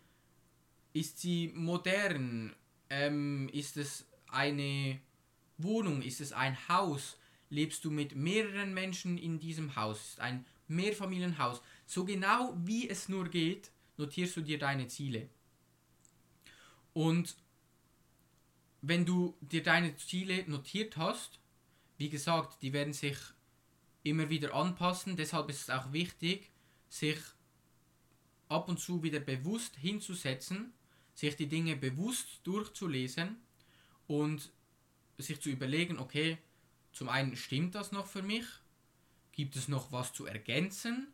ist 0.94 1.20
sie 1.20 1.52
modern? 1.54 2.56
Ähm, 2.90 3.50
ist 3.52 3.76
es 3.76 4.06
eine 4.30 5.00
Wohnung? 5.58 6.02
Ist 6.02 6.22
es 6.22 6.32
ein 6.32 6.58
Haus? 6.70 7.18
Lebst 7.50 7.84
du 7.84 7.92
mit 7.92 8.16
mehreren 8.16 8.74
Menschen 8.74 9.18
in 9.18 9.40
diesem 9.40 9.76
Haus? 9.76 10.00
Ist 10.10 10.20
ein 10.22 10.46
Mehrfamilienhaus? 10.68 11.62
So 11.86 12.06
genau 12.06 12.56
wie 12.64 12.90
es 12.90 13.10
nur 13.10 13.28
geht, 13.28 13.73
notierst 13.98 14.36
du 14.38 14.42
dir 14.42 14.58
deine 14.58 14.88
Ziele. 14.88 15.30
Und 16.94 17.36
wenn 18.82 19.06
du 19.06 19.36
dir 19.42 19.64
deine 19.64 19.96
Ziele 19.96 20.44
notiert 20.48 20.98
hast, 20.98 21.40
wie 21.98 22.10
gesagt, 22.10 22.62
die 22.62 22.74
werden 22.74 22.94
sich 22.94 23.18
immer 24.04 24.30
wieder 24.30 24.54
anpassen, 24.54 25.16
deshalb 25.16 25.50
ist 25.50 25.62
es 25.62 25.70
auch 25.70 25.94
wichtig, 25.94 26.52
sich 26.90 27.18
ab 28.50 28.68
und 28.68 28.80
zu 28.80 29.02
wieder 29.02 29.20
bewusst 29.20 29.76
hinzusetzen, 29.78 30.74
sich 31.16 31.36
die 31.36 31.48
Dinge 31.48 31.76
bewusst 31.76 32.42
durchzulesen 32.44 33.38
und 34.08 34.52
sich 35.18 35.40
zu 35.40 35.50
überlegen, 35.50 36.00
okay, 36.00 36.38
zum 36.92 37.10
einen 37.10 37.36
stimmt 37.36 37.76
das 37.76 37.92
noch 37.92 38.08
für 38.08 38.22
mich, 38.22 38.46
gibt 39.32 39.56
es 39.56 39.68
noch 39.68 39.92
was 39.92 40.14
zu 40.14 40.26
ergänzen 40.26 41.08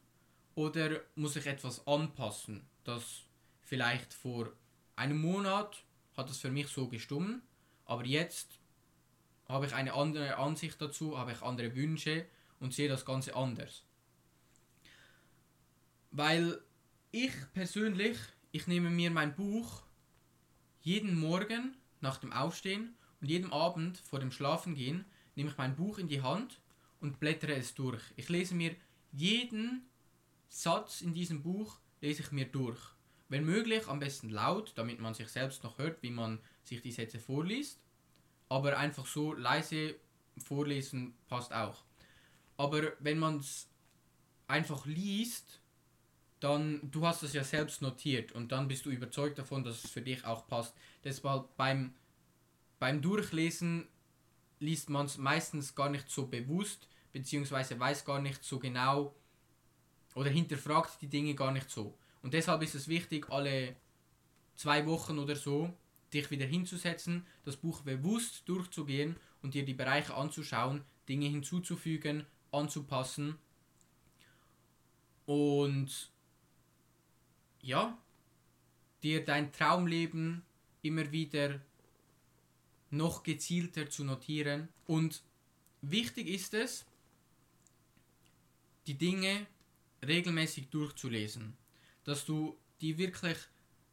oder 0.59 0.99
muss 1.15 1.37
ich 1.37 1.45
etwas 1.47 1.87
anpassen, 1.87 2.67
das 2.83 3.21
vielleicht 3.61 4.13
vor 4.13 4.51
einem 4.97 5.21
Monat 5.21 5.85
hat 6.17 6.29
es 6.29 6.39
für 6.39 6.51
mich 6.51 6.67
so 6.67 6.89
gestummen, 6.89 7.41
aber 7.85 8.05
jetzt 8.05 8.59
habe 9.47 9.67
ich 9.67 9.73
eine 9.73 9.93
andere 9.93 10.35
Ansicht 10.35 10.81
dazu, 10.81 11.17
habe 11.17 11.31
ich 11.31 11.41
andere 11.43 11.73
Wünsche 11.75 12.25
und 12.59 12.73
sehe 12.73 12.89
das 12.89 13.05
Ganze 13.05 13.37
anders. 13.37 13.85
Weil 16.11 16.59
ich 17.11 17.31
persönlich, 17.53 18.17
ich 18.51 18.67
nehme 18.67 18.89
mir 18.89 19.11
mein 19.11 19.33
Buch 19.35 19.83
jeden 20.81 21.17
Morgen 21.17 21.77
nach 22.01 22.17
dem 22.17 22.33
Aufstehen 22.33 22.97
und 23.21 23.29
jeden 23.29 23.53
Abend 23.53 23.97
vor 23.99 24.19
dem 24.19 24.31
Schlafengehen 24.31 25.05
nehme 25.35 25.51
ich 25.51 25.57
mein 25.57 25.77
Buch 25.77 25.99
in 25.99 26.09
die 26.09 26.21
Hand 26.21 26.59
und 26.99 27.21
blättere 27.21 27.55
es 27.55 27.75
durch. 27.75 28.03
Ich 28.17 28.27
lese 28.27 28.55
mir 28.55 28.75
jeden 29.13 29.88
Satz 30.49 31.01
in 31.01 31.13
diesem 31.13 31.41
Buch 31.41 31.79
lese 32.01 32.21
ich 32.21 32.31
mir 32.31 32.45
durch. 32.45 32.79
Wenn 33.29 33.45
möglich, 33.45 33.87
am 33.87 33.99
besten 33.99 34.29
laut, 34.29 34.73
damit 34.75 34.99
man 34.99 35.13
sich 35.13 35.29
selbst 35.29 35.63
noch 35.63 35.77
hört, 35.77 36.01
wie 36.01 36.09
man 36.09 36.39
sich 36.63 36.81
die 36.81 36.91
Sätze 36.91 37.19
vorliest 37.19 37.79
aber 38.49 38.77
einfach 38.77 39.05
so 39.05 39.33
leise 39.33 39.95
vorlesen 40.43 41.13
passt 41.27 41.53
auch. 41.53 41.83
Aber 42.57 42.93
wenn 42.99 43.19
man 43.19 43.37
es 43.37 43.69
einfach 44.47 44.85
liest, 44.85 45.61
dann 46.39 46.79
du 46.91 47.05
hast 47.05 47.23
es 47.23 47.33
ja 47.33 47.43
selbst 47.43 47.81
notiert 47.81 48.31
und 48.31 48.51
dann 48.51 48.67
bist 48.67 48.85
du 48.85 48.89
überzeugt 48.89 49.37
davon, 49.37 49.63
dass 49.63 49.83
es 49.83 49.91
für 49.91 50.01
dich 50.01 50.25
auch 50.25 50.47
passt. 50.47 50.73
Deshalb 51.03 51.55
beim 51.55 51.93
beim 52.79 53.01
Durchlesen 53.01 53.87
liest 54.59 54.89
man 54.89 55.05
es 55.05 55.17
meistens 55.17 55.75
gar 55.75 55.89
nicht 55.89 56.09
so 56.09 56.27
bewusst, 56.27 56.87
beziehungsweise 57.11 57.79
weiß 57.79 58.05
gar 58.05 58.21
nicht 58.21 58.43
so 58.43 58.57
genau 58.57 59.13
oder 60.19 60.29
hinterfragt 60.29 61.01
die 61.01 61.07
Dinge 61.07 61.33
gar 61.33 61.53
nicht 61.53 61.69
so. 61.69 61.97
Und 62.21 62.33
deshalb 62.33 62.61
ist 62.61 62.75
es 62.75 62.89
wichtig, 62.89 63.29
alle 63.29 63.77
zwei 64.57 64.85
Wochen 64.85 65.17
oder 65.17 65.37
so 65.37 65.73
dich 66.11 66.29
wieder 66.29 66.45
hinzusetzen, 66.45 67.25
das 67.45 67.55
Buch 67.55 67.79
bewusst 67.83 68.43
durchzugehen 68.45 69.15
und 69.41 69.53
dir 69.53 69.63
die 69.63 69.73
Bereiche 69.73 70.13
anzuschauen, 70.13 70.83
Dinge 71.07 71.27
hinzuzufügen, 71.27 72.25
anzupassen 72.51 73.37
und 75.25 76.11
ja, 77.61 77.97
dir 79.01 79.23
dein 79.23 79.53
Traumleben 79.53 80.43
immer 80.81 81.13
wieder 81.13 81.61
noch 82.89 83.23
gezielter 83.23 83.89
zu 83.89 84.03
notieren. 84.03 84.67
Und 84.85 85.23
wichtig 85.81 86.27
ist 86.27 86.53
es, 86.53 86.85
die 88.85 88.95
Dinge 88.97 89.47
regelmäßig 90.05 90.69
durchzulesen, 90.69 91.57
dass 92.03 92.25
du 92.25 92.57
die 92.81 92.97
wirklich, 92.97 93.37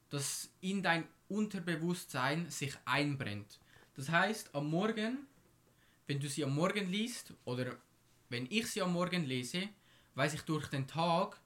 dass 0.08 0.50
in 0.60 0.82
dein 0.82 1.06
Unterbewusstsein 1.28 2.50
sich 2.50 2.74
einbrennt. 2.84 3.58
Das 3.94 4.08
heißt, 4.08 4.54
am 4.54 4.70
Morgen, 4.70 5.26
wenn 6.06 6.20
du 6.20 6.28
sie 6.28 6.44
am 6.44 6.54
Morgen 6.54 6.88
liest 6.88 7.34
oder 7.44 7.76
wenn 8.28 8.46
ich 8.50 8.66
sie 8.68 8.82
am 8.82 8.92
Morgen 8.92 9.24
lese, 9.24 9.68
weiß 10.14 10.34
ich 10.34 10.42
durch 10.42 10.68
den 10.68 10.86
Tag, 10.86 11.40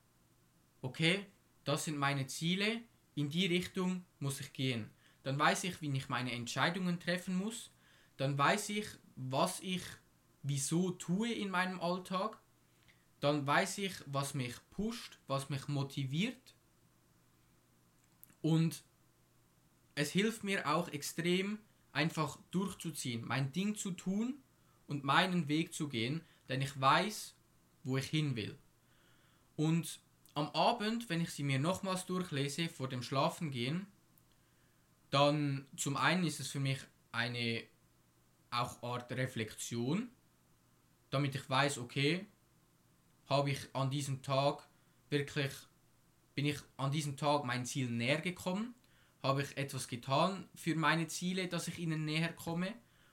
okay, 0.82 1.26
das 1.64 1.84
sind 1.84 1.96
meine 1.96 2.26
Ziele, 2.26 2.82
in 3.14 3.28
die 3.28 3.46
Richtung 3.46 4.04
muss 4.18 4.40
ich 4.40 4.52
gehen. 4.52 4.90
Dann 5.22 5.38
weiß 5.38 5.64
ich, 5.64 5.80
wie 5.82 5.94
ich 5.96 6.08
meine 6.08 6.32
Entscheidungen 6.32 6.98
treffen 6.98 7.36
muss. 7.36 7.70
Dann 8.16 8.38
weiß 8.38 8.70
ich, 8.70 8.86
was 9.16 9.60
ich 9.60 9.82
wieso 10.42 10.90
tue 10.92 11.32
in 11.32 11.50
meinem 11.50 11.80
Alltag. 11.80 12.39
Dann 13.20 13.46
weiß 13.46 13.78
ich, 13.78 13.92
was 14.06 14.34
mich 14.34 14.54
pusht, 14.70 15.18
was 15.26 15.50
mich 15.50 15.68
motiviert. 15.68 16.54
Und 18.42 18.82
es 19.94 20.10
hilft 20.10 20.44
mir 20.44 20.66
auch 20.68 20.88
extrem, 20.88 21.58
einfach 21.92 22.38
durchzuziehen, 22.50 23.26
mein 23.26 23.52
Ding 23.52 23.74
zu 23.74 23.90
tun 23.90 24.42
und 24.86 25.04
meinen 25.04 25.48
Weg 25.48 25.74
zu 25.74 25.88
gehen, 25.88 26.22
denn 26.48 26.62
ich 26.62 26.80
weiß, 26.80 27.34
wo 27.84 27.96
ich 27.96 28.06
hin 28.06 28.36
will. 28.36 28.58
Und 29.56 30.00
am 30.34 30.48
Abend, 30.50 31.08
wenn 31.08 31.20
ich 31.20 31.30
sie 31.30 31.42
mir 31.42 31.58
nochmals 31.58 32.06
durchlese 32.06 32.68
vor 32.68 32.88
dem 32.88 33.02
Schlafengehen, 33.02 33.86
dann 35.10 35.66
zum 35.76 35.96
einen 35.96 36.24
ist 36.24 36.40
es 36.40 36.48
für 36.48 36.60
mich 36.60 36.78
eine 37.12 37.64
auch 38.50 38.82
Art 38.82 39.10
Reflexion, 39.12 40.08
damit 41.10 41.34
ich 41.34 41.48
weiß, 41.48 41.78
okay, 41.78 42.26
habe 43.30 43.52
ich 43.52 43.74
an 43.74 43.90
diesem 43.90 44.20
Tag 44.22 44.68
wirklich, 45.08 45.52
bin 46.34 46.44
ich 46.44 46.58
an 46.76 46.92
diesem 46.92 47.16
Tag 47.16 47.44
mein 47.44 47.64
Ziel 47.64 47.88
näher 47.90 48.20
gekommen 48.20 48.74
habe 49.22 49.42
ich 49.42 49.56
etwas 49.56 49.88
getan 49.88 50.48
für 50.54 50.74
meine 50.74 51.06
Ziele, 51.06 51.48
dass 51.48 51.68
ich 51.68 51.78
ihnen 51.78 52.04
näher 52.04 52.32
komme? 52.32 52.72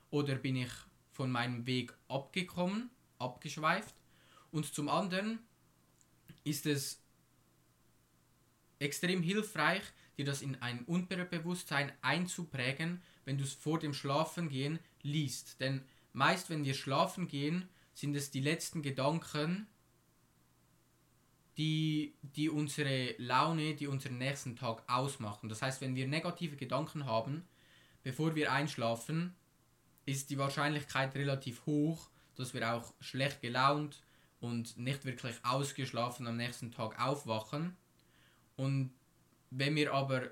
Oder 0.09 0.35
bin 0.35 0.55
ich 0.55 0.71
von 1.11 1.29
meinem 1.29 1.65
Weg 1.65 1.93
abgekommen, 2.07 2.89
abgeschweift? 3.19 3.95
Und 4.51 4.73
zum 4.73 4.87
anderen 4.87 5.39
ist 6.43 6.65
es 6.65 7.01
extrem 8.79 9.21
hilfreich, 9.21 9.81
dir 10.17 10.23
das 10.23 10.41
in 10.41 10.55
ein 10.61 10.85
Unterbewusstsein 10.85 11.91
einzuprägen, 12.01 13.01
wenn 13.25 13.37
du 13.37 13.43
es 13.43 13.53
vor 13.53 13.79
dem 13.79 13.93
Schlafengehen 13.93 14.79
liest. 15.01 15.59
Denn 15.59 15.83
meist, 16.13 16.49
wenn 16.49 16.63
wir 16.63 16.73
schlafen 16.73 17.27
gehen, 17.27 17.67
sind 17.93 18.15
es 18.15 18.31
die 18.31 18.39
letzten 18.39 18.81
Gedanken, 18.81 19.67
die, 21.57 22.13
die 22.21 22.49
unsere 22.49 23.15
Laune, 23.17 23.73
die 23.73 23.87
unseren 23.87 24.17
nächsten 24.17 24.55
Tag 24.55 24.83
ausmachen. 24.87 25.49
Das 25.49 25.61
heißt, 25.61 25.81
wenn 25.81 25.95
wir 25.95 26.07
negative 26.07 26.55
Gedanken 26.55 27.05
haben, 27.05 27.47
bevor 28.03 28.35
wir 28.35 28.51
einschlafen, 28.51 29.35
ist 30.05 30.29
die 30.29 30.37
Wahrscheinlichkeit 30.37 31.15
relativ 31.15 31.65
hoch, 31.65 32.09
dass 32.35 32.53
wir 32.53 32.73
auch 32.73 32.93
schlecht 32.99 33.41
gelaunt 33.41 34.01
und 34.39 34.77
nicht 34.77 35.03
wirklich 35.05 35.35
ausgeschlafen 35.43 36.27
am 36.27 36.37
nächsten 36.37 36.71
Tag 36.71 36.99
aufwachen. 37.01 37.75
Und 38.55 38.91
wenn 39.49 39.75
wir 39.75 39.93
aber 39.93 40.29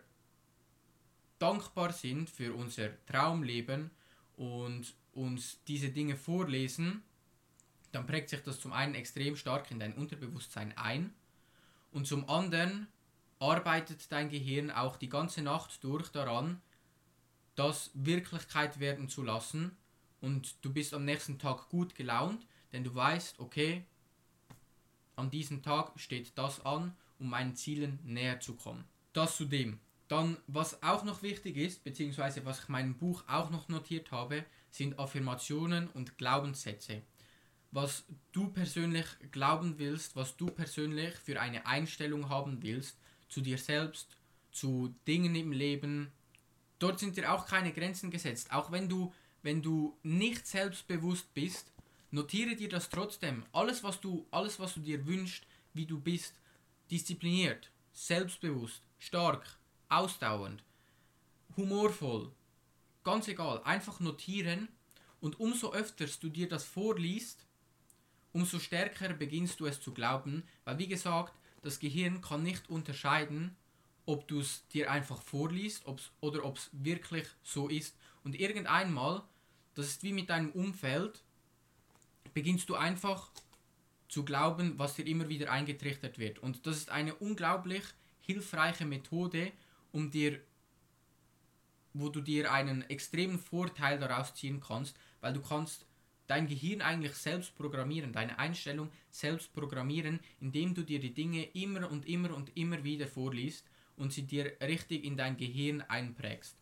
dankbar 1.40 1.92
sind 1.92 2.30
für 2.30 2.54
unser 2.54 2.90
Traumleben 3.08 3.90
und 4.38 4.94
uns 5.14 5.60
diese 5.68 5.90
Dinge 5.90 6.16
vorlesen, 6.16 7.04
dann 7.96 8.06
prägt 8.06 8.30
sich 8.30 8.42
das 8.44 8.60
zum 8.60 8.74
einen 8.74 8.94
extrem 8.94 9.38
stark 9.38 9.72
in 9.72 9.80
dein 9.80 9.94
Unterbewusstsein 9.94 10.78
ein 10.78 11.14
und 11.92 12.06
zum 12.06 12.30
anderen 12.30 12.88
arbeitet 13.40 14.12
dein 14.12 14.30
Gehirn 14.30 14.70
auch 14.70 14.98
die 14.98 15.08
ganze 15.08 15.42
Nacht 15.42 15.82
durch 15.84 16.10
daran, 16.10 16.62
das 17.56 17.92
Wirklichkeit 17.94 18.82
werden 18.82 19.08
zu 19.08 19.24
lassen 19.24 19.78
und 20.20 20.56
du 20.64 20.74
bist 20.74 20.94
am 20.94 21.06
nächsten 21.06 21.40
Tag 21.40 21.70
gut 21.70 21.96
gelaunt, 21.96 22.46
denn 22.74 22.84
du 22.84 22.94
weißt, 22.94 23.40
okay, 23.40 23.86
an 25.16 25.30
diesem 25.30 25.64
Tag 25.64 25.98
steht 25.98 26.38
das 26.38 26.66
an, 26.66 26.94
um 27.18 27.30
meinen 27.30 27.56
Zielen 27.56 28.00
näher 28.04 28.42
zu 28.42 28.56
kommen. 28.56 28.84
Das 29.14 29.38
zu 29.38 29.46
dem. 29.46 29.80
Dann, 30.10 30.38
was 30.48 30.84
auch 30.84 31.06
noch 31.06 31.24
wichtig 31.24 31.56
ist, 31.56 31.84
beziehungsweise 31.86 32.44
was 32.44 32.60
ich 32.60 32.68
in 32.68 32.74
meinem 32.74 32.98
Buch 32.98 33.24
auch 33.28 33.50
noch 33.50 33.70
notiert 33.70 34.12
habe, 34.12 34.44
sind 34.70 35.00
Affirmationen 35.00 35.88
und 35.88 36.18
Glaubenssätze. 36.18 37.02
Was 37.76 38.06
du 38.32 38.48
persönlich 38.48 39.06
glauben 39.34 39.78
willst, 39.78 40.16
was 40.16 40.38
du 40.38 40.46
persönlich 40.46 41.14
für 41.16 41.42
eine 41.42 41.66
Einstellung 41.66 42.30
haben 42.30 42.64
willst 42.64 42.98
zu 43.28 43.42
dir 43.42 43.58
selbst, 43.58 44.16
zu 44.54 44.96
Dingen 45.06 45.36
im 45.36 45.52
Leben. 45.52 46.10
Dort 46.80 47.02
sind 47.02 47.18
dir 47.18 47.34
auch 47.34 47.46
keine 47.46 47.74
Grenzen 47.74 48.12
gesetzt. 48.12 48.54
Auch 48.54 48.72
wenn 48.72 48.88
du, 48.88 49.14
wenn 49.44 49.62
du 49.62 49.98
nicht 50.04 50.48
selbstbewusst 50.48 51.34
bist, 51.34 51.74
notiere 52.12 52.56
dir 52.56 52.70
das 52.70 52.90
trotzdem. 52.90 53.44
Alles, 53.52 53.84
was 53.84 54.00
du, 54.00 54.26
alles, 54.32 54.58
was 54.58 54.76
du 54.76 54.80
dir 54.80 55.06
wünschst, 55.06 55.46
wie 55.74 55.86
du 55.86 56.00
bist, 56.00 56.34
diszipliniert, 56.90 57.72
selbstbewusst, 57.92 58.84
stark, 59.00 59.58
ausdauernd, 59.90 60.64
humorvoll, 61.58 62.32
ganz 63.04 63.28
egal, 63.28 63.62
einfach 63.66 64.00
notieren 64.00 64.70
und 65.20 65.42
umso 65.42 65.74
öfter 65.74 66.06
du 66.22 66.30
dir 66.30 66.48
das 66.48 66.64
vorliest, 66.64 67.46
umso 68.36 68.60
stärker 68.60 69.14
beginnst 69.14 69.62
du 69.62 69.66
es 69.66 69.80
zu 69.80 69.94
glauben, 69.94 70.44
weil 70.66 70.78
wie 70.78 70.90
gesagt, 70.90 71.34
das 71.62 71.80
Gehirn 71.80 72.20
kann 72.20 72.44
nicht 72.44 72.70
unterscheiden, 72.70 73.56
ob 74.06 74.28
du 74.28 74.42
es 74.42 74.68
dir 74.68 74.92
einfach 74.92 75.22
vorliest 75.22 75.86
ob's, 75.86 76.12
oder 76.20 76.44
ob 76.44 76.58
es 76.58 76.70
wirklich 76.74 77.26
so 77.44 77.70
ist. 77.70 77.96
Und 78.26 78.38
irgendeinmal, 78.38 79.24
das 79.74 79.88
ist 79.88 80.04
wie 80.04 80.12
mit 80.12 80.30
deinem 80.30 80.52
Umfeld, 80.52 81.24
beginnst 82.34 82.68
du 82.68 82.76
einfach 82.76 83.32
zu 84.10 84.26
glauben, 84.26 84.78
was 84.78 84.96
dir 84.96 85.08
immer 85.08 85.30
wieder 85.30 85.50
eingetrichtert 85.50 86.20
wird. 86.20 86.40
Und 86.40 86.68
das 86.68 86.76
ist 86.76 86.90
eine 86.90 87.16
unglaublich 87.16 87.84
hilfreiche 88.20 88.86
Methode, 88.86 89.54
um 89.94 90.12
dir, 90.12 90.42
wo 91.94 92.10
du 92.10 92.20
dir 92.20 92.52
einen 92.52 92.82
extremen 92.90 93.40
Vorteil 93.40 93.98
daraus 93.98 94.36
ziehen 94.36 94.60
kannst, 94.60 94.98
weil 95.22 95.32
du 95.32 95.42
kannst 95.42 95.85
dein 96.28 96.48
Gehirn 96.48 96.82
eigentlich 96.82 97.16
selbst 97.16 97.56
programmieren, 97.56 98.12
deine 98.12 98.40
Einstellung 98.40 98.92
selbst 99.12 99.54
programmieren, 99.54 100.20
indem 100.40 100.74
du 100.74 100.84
dir 100.84 101.00
die 101.00 101.14
Dinge 101.14 101.44
immer 101.54 101.90
und 101.90 102.08
immer 102.08 102.36
und 102.36 102.56
immer 102.58 102.84
wieder 102.84 103.08
vorliest 103.08 103.66
und 103.98 104.12
sie 104.12 104.24
dir 104.24 104.58
richtig 104.62 105.04
in 105.04 105.18
dein 105.18 105.38
Gehirn 105.38 105.82
einprägst. 105.82 106.56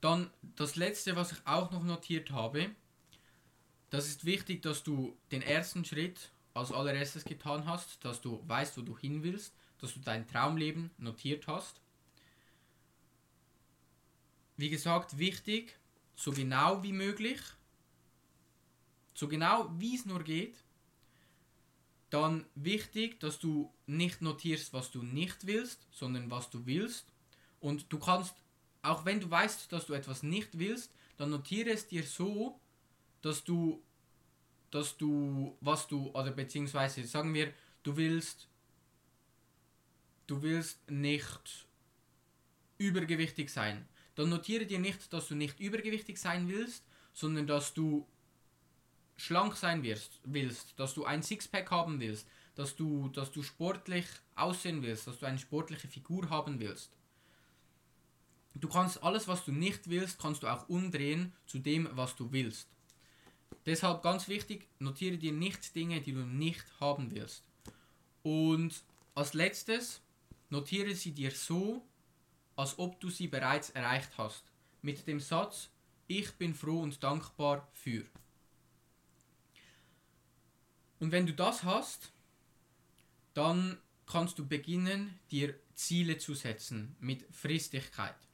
Dann 0.00 0.30
das 0.56 0.76
letzte, 0.76 1.14
was 1.14 1.32
ich 1.32 1.46
auch 1.46 1.70
noch 1.70 1.84
notiert 1.84 2.30
habe, 2.30 2.70
das 3.90 4.06
ist 4.06 4.24
wichtig, 4.24 4.62
dass 4.62 4.82
du 4.82 5.16
den 5.30 5.42
ersten 5.42 5.84
Schritt 5.84 6.30
als 6.54 6.72
allererstes 6.72 7.24
getan 7.24 7.66
hast, 7.66 8.04
dass 8.04 8.20
du 8.20 8.42
weißt, 8.46 8.78
wo 8.78 8.82
du 8.82 8.96
hin 8.96 9.22
willst, 9.22 9.54
dass 9.78 9.94
du 9.94 10.00
dein 10.00 10.26
Traumleben 10.26 10.90
notiert 10.98 11.46
hast. 11.46 11.80
Wie 14.56 14.70
gesagt, 14.70 15.18
wichtig, 15.18 15.78
so 16.20 16.32
genau 16.32 16.82
wie 16.82 16.92
möglich, 16.92 17.40
so 19.14 19.26
genau 19.26 19.70
wie 19.78 19.96
es 19.96 20.04
nur 20.04 20.22
geht. 20.22 20.54
Dann 22.10 22.44
wichtig, 22.54 23.18
dass 23.20 23.38
du 23.38 23.72
nicht 23.86 24.20
notierst, 24.20 24.74
was 24.74 24.90
du 24.90 25.02
nicht 25.02 25.46
willst, 25.46 25.86
sondern 25.90 26.30
was 26.30 26.50
du 26.50 26.66
willst. 26.66 27.06
Und 27.60 27.90
du 27.90 27.98
kannst, 27.98 28.34
auch 28.82 29.06
wenn 29.06 29.20
du 29.20 29.30
weißt, 29.30 29.72
dass 29.72 29.86
du 29.86 29.94
etwas 29.94 30.22
nicht 30.22 30.58
willst, 30.58 30.92
dann 31.16 31.30
notiere 31.30 31.70
es 31.70 31.86
dir 31.86 32.02
so, 32.02 32.60
dass 33.22 33.42
du, 33.42 33.82
dass 34.70 34.98
du, 34.98 35.56
was 35.62 35.86
du, 35.86 36.10
oder 36.10 36.32
beziehungsweise 36.32 37.06
sagen 37.06 37.32
wir, 37.32 37.50
du 37.82 37.96
willst, 37.96 38.46
du 40.26 40.42
willst 40.42 40.90
nicht 40.90 41.66
übergewichtig 42.76 43.50
sein. 43.50 43.88
Dann 44.20 44.28
notiere 44.28 44.66
dir 44.66 44.78
nicht, 44.78 45.10
dass 45.14 45.28
du 45.28 45.34
nicht 45.34 45.58
übergewichtig 45.60 46.18
sein 46.18 46.46
willst, 46.46 46.84
sondern 47.14 47.46
dass 47.46 47.72
du 47.72 48.06
schlank 49.16 49.56
sein 49.56 49.82
wirst, 49.82 50.20
willst, 50.24 50.78
dass 50.78 50.92
du 50.92 51.06
ein 51.06 51.22
Sixpack 51.22 51.70
haben 51.70 52.00
willst, 52.00 52.28
dass 52.54 52.76
du, 52.76 53.08
dass 53.08 53.32
du 53.32 53.42
sportlich 53.42 54.04
aussehen 54.36 54.82
willst, 54.82 55.06
dass 55.06 55.20
du 55.20 55.24
eine 55.24 55.38
sportliche 55.38 55.88
Figur 55.88 56.28
haben 56.28 56.60
willst. 56.60 56.90
Du 58.56 58.68
kannst 58.68 59.02
alles, 59.02 59.26
was 59.26 59.42
du 59.46 59.52
nicht 59.52 59.88
willst, 59.88 60.18
kannst 60.18 60.42
du 60.42 60.48
auch 60.48 60.68
umdrehen 60.68 61.32
zu 61.46 61.58
dem, 61.58 61.88
was 61.92 62.14
du 62.14 62.30
willst. 62.30 62.68
Deshalb 63.64 64.02
ganz 64.02 64.28
wichtig, 64.28 64.68
notiere 64.80 65.16
dir 65.16 65.32
nicht 65.32 65.74
Dinge, 65.74 66.02
die 66.02 66.12
du 66.12 66.26
nicht 66.26 66.66
haben 66.78 67.10
willst. 67.10 67.42
Und 68.22 68.84
als 69.14 69.32
letztes, 69.32 70.02
notiere 70.50 70.94
sie 70.94 71.12
dir 71.12 71.30
so, 71.30 71.86
als 72.60 72.78
ob 72.78 73.00
du 73.00 73.08
sie 73.08 73.26
bereits 73.26 73.70
erreicht 73.70 74.10
hast. 74.18 74.44
Mit 74.82 75.06
dem 75.06 75.18
Satz, 75.18 75.70
ich 76.08 76.32
bin 76.34 76.54
froh 76.54 76.80
und 76.80 77.02
dankbar 77.02 77.66
für. 77.72 78.04
Und 80.98 81.10
wenn 81.10 81.24
du 81.24 81.32
das 81.32 81.62
hast, 81.62 82.12
dann 83.32 83.78
kannst 84.04 84.38
du 84.38 84.46
beginnen, 84.46 85.18
dir 85.30 85.58
Ziele 85.74 86.18
zu 86.18 86.34
setzen 86.34 86.94
mit 87.00 87.24
Fristigkeit. 87.34 88.28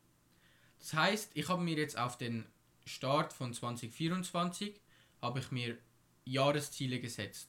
Das 0.81 0.95
heißt, 0.95 1.31
ich 1.35 1.49
habe 1.49 1.63
mir 1.63 1.77
jetzt 1.77 1.97
auf 1.97 2.19
den 2.19 2.47
Start 2.85 3.33
von 3.33 3.55
2024 3.55 4.81
habe 5.23 5.39
ich 5.39 5.53
mir 5.53 5.79
Jahresziele 6.25 6.99
gesetzt. 6.99 7.49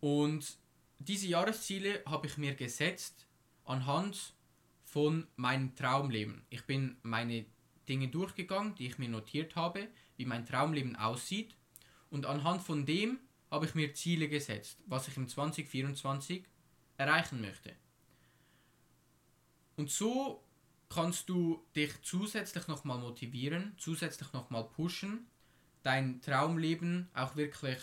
Und 0.00 0.58
diese 0.98 1.28
Jahresziele 1.28 2.02
habe 2.04 2.26
ich 2.26 2.36
mir 2.36 2.54
gesetzt 2.54 3.26
anhand 3.64 4.34
von 4.94 5.26
meinem 5.34 5.74
Traumleben. 5.74 6.46
Ich 6.50 6.66
bin 6.66 6.96
meine 7.02 7.44
Dinge 7.88 8.06
durchgegangen, 8.06 8.76
die 8.76 8.86
ich 8.86 8.96
mir 8.96 9.08
notiert 9.08 9.56
habe, 9.56 9.88
wie 10.16 10.24
mein 10.24 10.46
Traumleben 10.46 10.94
aussieht. 10.94 11.56
Und 12.10 12.26
anhand 12.26 12.62
von 12.62 12.86
dem 12.86 13.18
habe 13.50 13.66
ich 13.66 13.74
mir 13.74 13.92
Ziele 13.92 14.28
gesetzt, 14.28 14.78
was 14.86 15.08
ich 15.08 15.16
im 15.16 15.26
2024 15.26 16.44
erreichen 16.96 17.40
möchte. 17.40 17.74
Und 19.74 19.90
so 19.90 20.44
kannst 20.88 21.28
du 21.28 21.66
dich 21.74 21.90
zusätzlich 22.02 22.68
nochmal 22.68 22.98
motivieren, 22.98 23.74
zusätzlich 23.78 24.32
nochmal 24.32 24.62
pushen 24.62 25.26
dein 25.82 26.22
Traumleben 26.22 27.08
auch 27.14 27.34
wirklich 27.34 27.78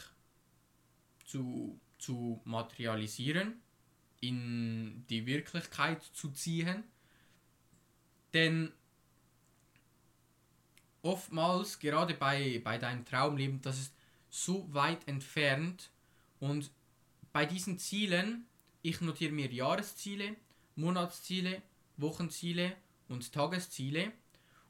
zu, 1.25 1.77
zu 1.99 2.41
materialisieren, 2.45 3.61
in 4.21 5.05
die 5.09 5.25
Wirklichkeit 5.25 6.01
zu 6.13 6.31
ziehen. 6.31 6.85
Denn 8.33 8.71
oftmals, 11.01 11.79
gerade 11.79 12.13
bei, 12.13 12.61
bei 12.63 12.77
deinem 12.77 13.05
Traumleben, 13.05 13.61
das 13.61 13.79
ist 13.79 13.93
so 14.29 14.73
weit 14.73 15.07
entfernt 15.07 15.89
und 16.39 16.71
bei 17.33 17.45
diesen 17.45 17.77
Zielen, 17.79 18.45
ich 18.81 19.01
notiere 19.01 19.31
mir 19.31 19.51
Jahresziele, 19.51 20.35
Monatsziele, 20.75 21.61
Wochenziele 21.97 22.75
und 23.09 23.31
Tagesziele 23.33 24.11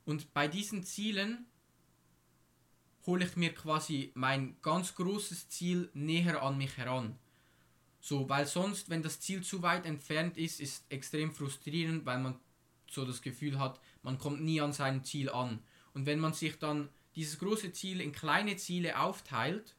und 0.05 0.33
bei 0.33 0.47
diesen 0.47 0.83
Zielen 0.83 1.45
hole 3.05 3.25
ich 3.25 3.35
mir 3.35 3.53
quasi 3.53 4.11
mein 4.15 4.57
ganz 4.61 4.95
großes 4.95 5.49
Ziel 5.49 5.89
näher 5.93 6.41
an 6.41 6.57
mich 6.57 6.77
heran. 6.77 7.17
So, 7.99 8.27
weil 8.29 8.47
sonst, 8.47 8.89
wenn 8.89 9.03
das 9.03 9.19
Ziel 9.19 9.43
zu 9.43 9.61
weit 9.61 9.85
entfernt 9.85 10.37
ist, 10.37 10.59
ist 10.59 10.85
extrem 10.89 11.31
frustrierend, 11.31 12.05
weil 12.05 12.19
man 12.19 12.39
so 12.93 13.05
das 13.05 13.21
Gefühl 13.21 13.59
hat, 13.59 13.79
man 14.03 14.17
kommt 14.17 14.41
nie 14.41 14.61
an 14.61 14.73
sein 14.73 15.03
Ziel 15.03 15.29
an. 15.29 15.59
Und 15.93 16.05
wenn 16.05 16.19
man 16.19 16.33
sich 16.33 16.57
dann 16.57 16.89
dieses 17.15 17.39
große 17.39 17.73
Ziel 17.73 18.01
in 18.01 18.11
kleine 18.11 18.55
Ziele 18.57 18.99
aufteilt, 18.99 19.75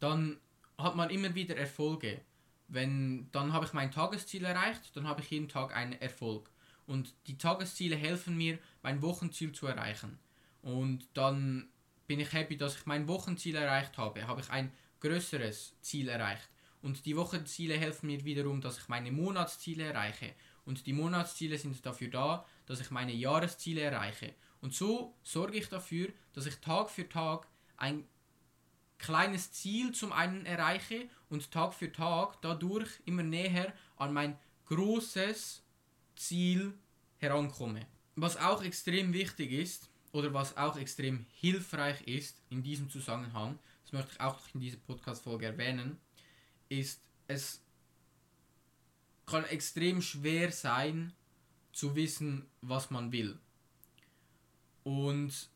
dann 0.00 0.38
hat 0.76 0.96
man 0.96 1.10
immer 1.10 1.34
wieder 1.34 1.56
Erfolge. 1.56 2.20
Wenn 2.68 3.30
dann 3.32 3.52
habe 3.52 3.66
ich 3.66 3.72
mein 3.72 3.90
Tagesziel 3.90 4.44
erreicht, 4.44 4.96
dann 4.96 5.08
habe 5.08 5.20
ich 5.22 5.30
jeden 5.30 5.48
Tag 5.48 5.74
einen 5.74 5.94
Erfolg. 5.94 6.50
Und 6.86 7.14
die 7.26 7.38
Tagesziele 7.38 7.96
helfen 7.96 8.36
mir, 8.36 8.58
mein 8.82 9.02
Wochenziel 9.02 9.52
zu 9.52 9.66
erreichen. 9.66 10.18
Und 10.62 11.06
dann 11.14 11.68
bin 12.06 12.20
ich 12.20 12.32
happy, 12.32 12.56
dass 12.56 12.76
ich 12.76 12.86
mein 12.86 13.08
Wochenziel 13.08 13.56
erreicht 13.56 13.98
habe, 13.98 14.26
habe 14.26 14.40
ich 14.40 14.50
ein 14.50 14.72
größeres 15.00 15.74
Ziel 15.80 16.08
erreicht. 16.08 16.48
Und 16.80 17.06
die 17.06 17.16
Wochenziele 17.16 17.76
helfen 17.76 18.06
mir 18.06 18.24
wiederum, 18.24 18.60
dass 18.60 18.78
ich 18.78 18.88
meine 18.88 19.12
Monatsziele 19.12 19.84
erreiche. 19.84 20.34
Und 20.68 20.86
die 20.86 20.92
Monatsziele 20.92 21.56
sind 21.56 21.84
dafür 21.86 22.08
da, 22.08 22.44
dass 22.66 22.78
ich 22.78 22.90
meine 22.90 23.14
Jahresziele 23.14 23.80
erreiche. 23.80 24.34
Und 24.60 24.74
so 24.74 25.14
sorge 25.22 25.56
ich 25.56 25.70
dafür, 25.70 26.10
dass 26.34 26.44
ich 26.44 26.56
Tag 26.56 26.90
für 26.90 27.08
Tag 27.08 27.48
ein 27.78 28.04
kleines 28.98 29.50
Ziel 29.50 29.92
zum 29.92 30.12
einen 30.12 30.44
erreiche 30.44 31.08
und 31.30 31.50
Tag 31.50 31.72
für 31.72 31.90
Tag 31.90 32.42
dadurch 32.42 32.90
immer 33.06 33.22
näher 33.22 33.72
an 33.96 34.12
mein 34.12 34.38
großes 34.66 35.62
Ziel 36.16 36.74
herankomme. 37.16 37.86
Was 38.16 38.36
auch 38.36 38.62
extrem 38.62 39.14
wichtig 39.14 39.52
ist 39.52 39.88
oder 40.12 40.34
was 40.34 40.58
auch 40.58 40.76
extrem 40.76 41.24
hilfreich 41.32 42.02
ist 42.02 42.42
in 42.50 42.62
diesem 42.62 42.90
Zusammenhang, 42.90 43.58
das 43.84 43.92
möchte 43.94 44.12
ich 44.12 44.20
auch 44.20 44.38
in 44.52 44.60
dieser 44.60 44.76
Podcast-Folge 44.76 45.46
erwähnen, 45.46 45.96
ist, 46.68 47.00
es 47.26 47.62
kann 49.28 49.44
extrem 49.44 50.00
schwer 50.00 50.50
sein 50.50 51.12
zu 51.72 51.94
wissen, 51.94 52.46
was 52.62 52.90
man 52.90 53.12
will. 53.12 53.38
Und 54.84 55.50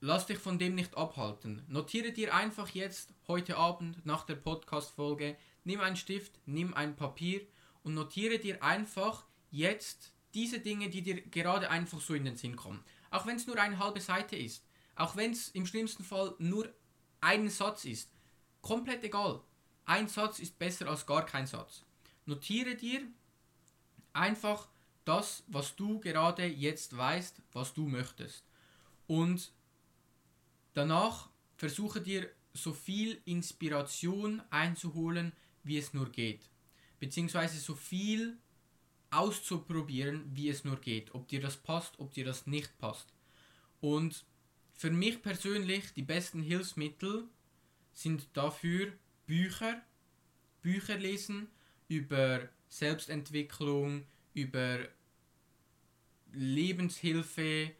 lass 0.00 0.26
dich 0.26 0.38
von 0.38 0.58
dem 0.58 0.74
nicht 0.74 0.96
abhalten. 0.96 1.64
Notiere 1.68 2.12
dir 2.12 2.34
einfach 2.34 2.68
jetzt 2.68 3.14
heute 3.26 3.56
Abend 3.56 4.04
nach 4.04 4.24
der 4.24 4.34
Podcast-Folge, 4.34 5.36
nimm 5.64 5.80
einen 5.80 5.96
Stift, 5.96 6.38
nimm 6.44 6.74
ein 6.74 6.94
Papier 6.94 7.40
und 7.82 7.94
notiere 7.94 8.38
dir 8.38 8.62
einfach 8.62 9.24
jetzt 9.50 10.12
diese 10.34 10.60
Dinge, 10.60 10.90
die 10.90 11.02
dir 11.02 11.22
gerade 11.22 11.70
einfach 11.70 12.00
so 12.00 12.12
in 12.12 12.26
den 12.26 12.36
Sinn 12.36 12.54
kommen. 12.54 12.84
Auch 13.10 13.26
wenn 13.26 13.36
es 13.36 13.46
nur 13.46 13.58
eine 13.58 13.78
halbe 13.78 14.00
Seite 14.00 14.36
ist, 14.36 14.62
auch 14.94 15.16
wenn 15.16 15.32
es 15.32 15.48
im 15.48 15.64
schlimmsten 15.64 16.04
Fall 16.04 16.34
nur 16.38 16.68
ein 17.22 17.48
Satz 17.48 17.86
ist, 17.86 18.10
komplett 18.60 19.04
egal. 19.04 19.40
Ein 19.86 20.08
Satz 20.08 20.38
ist 20.38 20.58
besser 20.58 20.88
als 20.88 21.06
gar 21.06 21.24
kein 21.24 21.46
Satz. 21.46 21.85
Notiere 22.26 22.74
dir 22.74 23.02
einfach 24.12 24.68
das, 25.04 25.44
was 25.46 25.76
du 25.76 26.00
gerade 26.00 26.44
jetzt 26.44 26.96
weißt, 26.96 27.40
was 27.52 27.72
du 27.72 27.86
möchtest. 27.86 28.44
Und 29.06 29.52
danach 30.74 31.30
versuche 31.56 32.00
dir 32.00 32.28
so 32.52 32.72
viel 32.72 33.20
Inspiration 33.24 34.42
einzuholen, 34.50 35.32
wie 35.62 35.78
es 35.78 35.94
nur 35.94 36.10
geht. 36.10 36.50
Beziehungsweise 36.98 37.58
so 37.58 37.74
viel 37.74 38.36
auszuprobieren, 39.10 40.24
wie 40.34 40.48
es 40.48 40.64
nur 40.64 40.80
geht. 40.80 41.14
Ob 41.14 41.28
dir 41.28 41.40
das 41.40 41.56
passt, 41.56 41.98
ob 42.00 42.12
dir 42.12 42.24
das 42.24 42.46
nicht 42.46 42.76
passt. 42.78 43.12
Und 43.80 44.24
für 44.74 44.90
mich 44.90 45.22
persönlich 45.22 45.92
die 45.94 46.02
besten 46.02 46.42
Hilfsmittel 46.42 47.28
sind 47.92 48.26
dafür 48.32 48.92
Bücher, 49.26 49.80
Bücher 50.62 50.98
lesen 50.98 51.48
über 51.88 52.48
Selbstentwicklung, 52.68 54.04
über 54.34 54.80
Lebenshilfe 56.32 57.72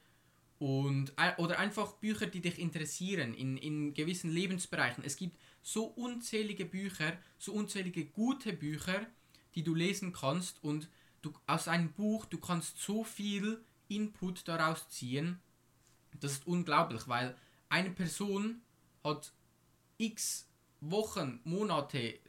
und 0.58 1.12
oder 1.36 1.58
einfach 1.58 1.92
Bücher, 1.94 2.26
die 2.26 2.40
dich 2.40 2.58
interessieren 2.58 3.34
in, 3.34 3.56
in 3.56 3.92
gewissen 3.92 4.30
Lebensbereichen. 4.30 5.04
Es 5.04 5.16
gibt 5.16 5.36
so 5.62 5.84
unzählige 5.84 6.64
Bücher, 6.64 7.18
so 7.38 7.52
unzählige 7.52 8.06
gute 8.06 8.52
Bücher, 8.52 9.06
die 9.54 9.62
du 9.62 9.74
lesen 9.74 10.12
kannst 10.12 10.62
und 10.62 10.88
du 11.22 11.32
aus 11.46 11.68
einem 11.68 11.92
Buch, 11.92 12.24
du 12.26 12.38
kannst 12.38 12.78
so 12.78 13.04
viel 13.04 13.60
Input 13.88 14.48
daraus 14.48 14.88
ziehen. 14.88 15.40
Das 16.20 16.32
ist 16.32 16.46
unglaublich, 16.46 17.06
weil 17.08 17.36
eine 17.68 17.90
Person 17.90 18.62
hat 19.04 19.32
x 19.98 20.48
Wochen, 20.80 21.40
Monate, 21.44 22.20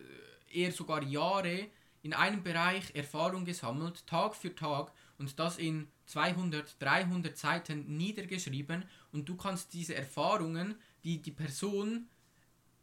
eher 0.52 0.72
sogar 0.72 1.04
Jahre 1.04 1.68
in 2.02 2.14
einem 2.14 2.44
Bereich 2.44 2.96
Erfahrung 2.96 3.46
gesammelt, 3.46 4.06
Tag 4.08 4.36
für 4.36 4.56
Tag 4.56 4.92
und 5.18 5.40
das 5.40 5.58
in 5.58 5.88
200, 6.06 6.82
300 6.82 7.38
Seiten 7.38 7.98
niedergeschrieben 7.98 8.86
und 9.12 9.28
du 9.28 9.36
kannst 9.36 9.74
diese 9.74 9.96
Erfahrungen, 9.96 10.76
die 11.04 11.22
die 11.22 11.32
Person 11.32 12.08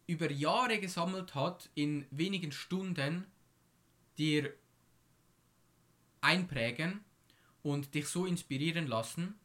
über 0.07 0.31
Jahre 0.31 0.79
gesammelt 0.79 1.35
hat, 1.35 1.71
in 1.75 2.07
wenigen 2.11 2.53
Stunden 2.53 3.27
dir 4.19 4.53
einprägen 6.21 7.05
und 7.63 7.95
dich 7.95 8.09
so 8.09 8.27
inspirieren 8.27 8.87
lassen. 8.87 9.39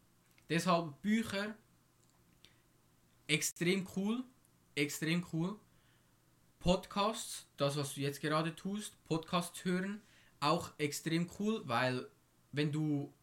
Deshalb 0.50 1.02
Bücher 1.02 1.56
extrem 3.28 3.88
cool, 3.96 4.24
extrem 4.76 5.26
cool. 5.32 5.58
Podcasts, 6.60 7.48
das 7.56 7.78
was 7.78 7.94
du 7.94 8.02
jetzt 8.02 8.22
gerade 8.22 8.56
tust, 8.56 9.02
Podcasts 9.06 9.64
hören, 9.64 10.02
auch 10.42 10.72
extrem 10.78 11.30
cool, 11.40 11.62
weil 11.66 12.08
wenn 12.52 12.72
du 12.72 13.14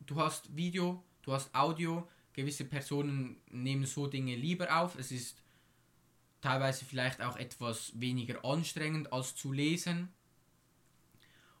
du 0.00 0.16
hast 0.16 0.56
Video, 0.56 1.04
du 1.22 1.32
hast 1.32 1.54
Audio, 1.54 2.08
gewisse 2.32 2.64
Personen 2.64 3.40
nehmen 3.50 3.86
so 3.86 4.06
Dinge 4.06 4.34
lieber 4.36 4.74
auf. 4.80 4.98
Es 4.98 5.12
ist 5.12 5.36
teilweise 6.40 6.84
vielleicht 6.84 7.20
auch 7.20 7.36
etwas 7.36 7.92
weniger 8.00 8.44
anstrengend 8.44 9.12
als 9.12 9.36
zu 9.36 9.52
lesen. 9.52 10.12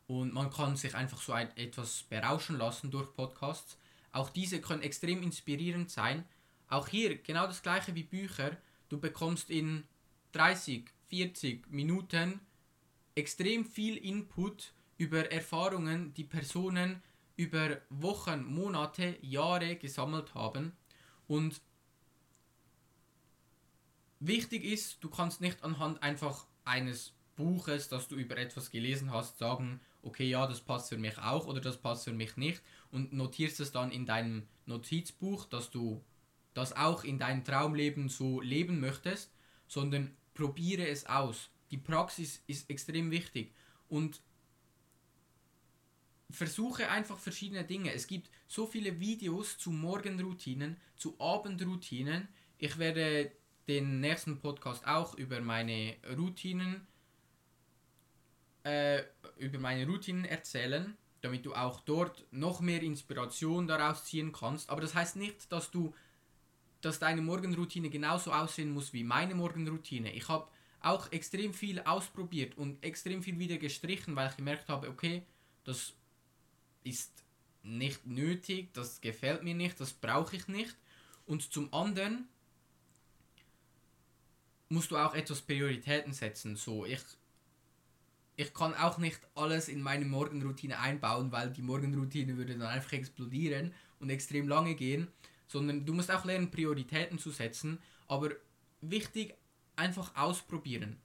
Und 0.06 0.32
man 0.32 0.50
kann 0.50 0.76
sich 0.76 0.94
einfach 0.94 1.20
so 1.20 1.32
ein, 1.32 1.54
etwas 1.56 2.04
berauschen 2.04 2.56
lassen 2.56 2.90
durch 2.90 3.14
Podcasts. 3.14 3.76
Auch 4.12 4.30
diese 4.30 4.60
können 4.60 4.82
extrem 4.82 5.22
inspirierend 5.22 5.90
sein. 5.90 6.24
Auch 6.68 6.88
hier 6.88 7.16
genau 7.18 7.46
das 7.46 7.62
gleiche 7.62 7.94
wie 7.94 8.02
Bücher. 8.02 8.56
Du 8.88 8.98
bekommst 8.98 9.50
in 9.50 9.84
30, 10.32 10.90
40 11.08 11.70
Minuten 11.70 12.40
extrem 13.14 13.64
viel 13.64 13.96
Input 13.96 14.72
über 14.96 15.30
Erfahrungen, 15.32 16.14
die 16.14 16.24
Personen 16.24 17.02
über 17.36 17.80
Wochen, 17.88 18.44
Monate, 18.44 19.16
Jahre 19.22 19.76
gesammelt 19.76 20.34
haben. 20.34 20.72
Und 21.26 21.60
wichtig 24.18 24.64
ist, 24.64 25.02
du 25.02 25.08
kannst 25.08 25.40
nicht 25.40 25.64
anhand 25.64 26.02
einfach 26.02 26.46
eines 26.64 27.14
Buches, 27.36 27.88
das 27.88 28.08
du 28.08 28.16
über 28.16 28.36
etwas 28.36 28.70
gelesen 28.70 29.10
hast, 29.10 29.38
sagen, 29.38 29.80
okay, 30.02 30.28
ja, 30.28 30.46
das 30.46 30.60
passt 30.60 30.90
für 30.90 30.98
mich 30.98 31.16
auch 31.18 31.46
oder 31.46 31.60
das 31.60 31.78
passt 31.78 32.04
für 32.04 32.12
mich 32.12 32.36
nicht 32.36 32.62
und 32.90 33.12
notierst 33.12 33.60
es 33.60 33.72
dann 33.72 33.90
in 33.90 34.04
deinem 34.04 34.46
Notizbuch, 34.66 35.46
dass 35.46 35.70
du 35.70 36.04
das 36.52 36.76
auch 36.76 37.04
in 37.04 37.18
deinem 37.18 37.44
Traumleben 37.44 38.08
so 38.08 38.40
leben 38.40 38.80
möchtest, 38.80 39.32
sondern 39.66 40.14
probiere 40.40 40.88
es 40.88 41.04
aus. 41.04 41.50
Die 41.70 41.76
Praxis 41.76 42.42
ist 42.46 42.70
extrem 42.70 43.10
wichtig 43.10 43.52
und 43.90 44.22
versuche 46.30 46.88
einfach 46.88 47.18
verschiedene 47.18 47.64
Dinge. 47.64 47.92
Es 47.92 48.06
gibt 48.06 48.30
so 48.48 48.66
viele 48.66 48.98
Videos 48.98 49.58
zu 49.58 49.70
Morgenroutinen, 49.70 50.78
zu 50.96 51.20
Abendroutinen. 51.20 52.28
Ich 52.56 52.78
werde 52.78 53.32
den 53.68 54.00
nächsten 54.00 54.40
Podcast 54.40 54.86
auch 54.86 55.14
über 55.14 55.40
meine 55.42 55.96
Routinen 56.16 56.86
äh, 58.64 59.02
über 59.36 59.58
meine 59.58 59.86
Routinen 59.86 60.24
erzählen, 60.24 60.96
damit 61.20 61.44
du 61.44 61.54
auch 61.54 61.80
dort 61.80 62.26
noch 62.30 62.60
mehr 62.60 62.82
Inspiration 62.82 63.66
daraus 63.66 64.04
ziehen 64.04 64.32
kannst. 64.32 64.70
Aber 64.70 64.80
das 64.80 64.94
heißt 64.94 65.16
nicht, 65.16 65.52
dass 65.52 65.70
du 65.70 65.94
dass 66.80 66.98
deine 66.98 67.22
Morgenroutine 67.22 67.90
genauso 67.90 68.32
aussehen 68.32 68.70
muss 68.70 68.92
wie 68.92 69.04
meine 69.04 69.34
Morgenroutine. 69.34 70.12
Ich 70.12 70.28
habe 70.28 70.48
auch 70.80 71.12
extrem 71.12 71.52
viel 71.52 71.80
ausprobiert 71.80 72.56
und 72.56 72.82
extrem 72.82 73.22
viel 73.22 73.38
wieder 73.38 73.58
gestrichen, 73.58 74.16
weil 74.16 74.30
ich 74.30 74.36
gemerkt 74.36 74.68
habe, 74.68 74.88
okay, 74.88 75.22
das 75.64 75.92
ist 76.84 77.12
nicht 77.62 78.06
nötig, 78.06 78.72
das 78.72 79.00
gefällt 79.00 79.42
mir 79.42 79.54
nicht, 79.54 79.78
das 79.80 79.92
brauche 79.92 80.36
ich 80.36 80.48
nicht. 80.48 80.76
Und 81.26 81.52
zum 81.52 81.72
anderen 81.72 82.28
musst 84.70 84.90
du 84.90 84.96
auch 84.96 85.14
etwas 85.14 85.42
Prioritäten 85.42 86.12
setzen. 86.12 86.56
So, 86.56 86.86
ich, 86.86 87.02
ich 88.36 88.54
kann 88.54 88.74
auch 88.74 88.98
nicht 88.98 89.20
alles 89.34 89.68
in 89.68 89.82
meine 89.82 90.06
Morgenroutine 90.06 90.78
einbauen, 90.78 91.30
weil 91.30 91.50
die 91.50 91.62
Morgenroutine 91.62 92.36
würde 92.36 92.56
dann 92.56 92.68
einfach 92.68 92.92
explodieren 92.92 93.74
und 93.98 94.08
extrem 94.08 94.48
lange 94.48 94.74
gehen. 94.74 95.08
Sondern 95.50 95.84
du 95.84 95.92
musst 95.92 96.12
auch 96.12 96.24
lernen, 96.24 96.52
Prioritäten 96.52 97.18
zu 97.18 97.30
setzen. 97.30 97.80
Aber 98.06 98.30
wichtig, 98.80 99.34
einfach 99.74 100.14
ausprobieren. 100.14 100.96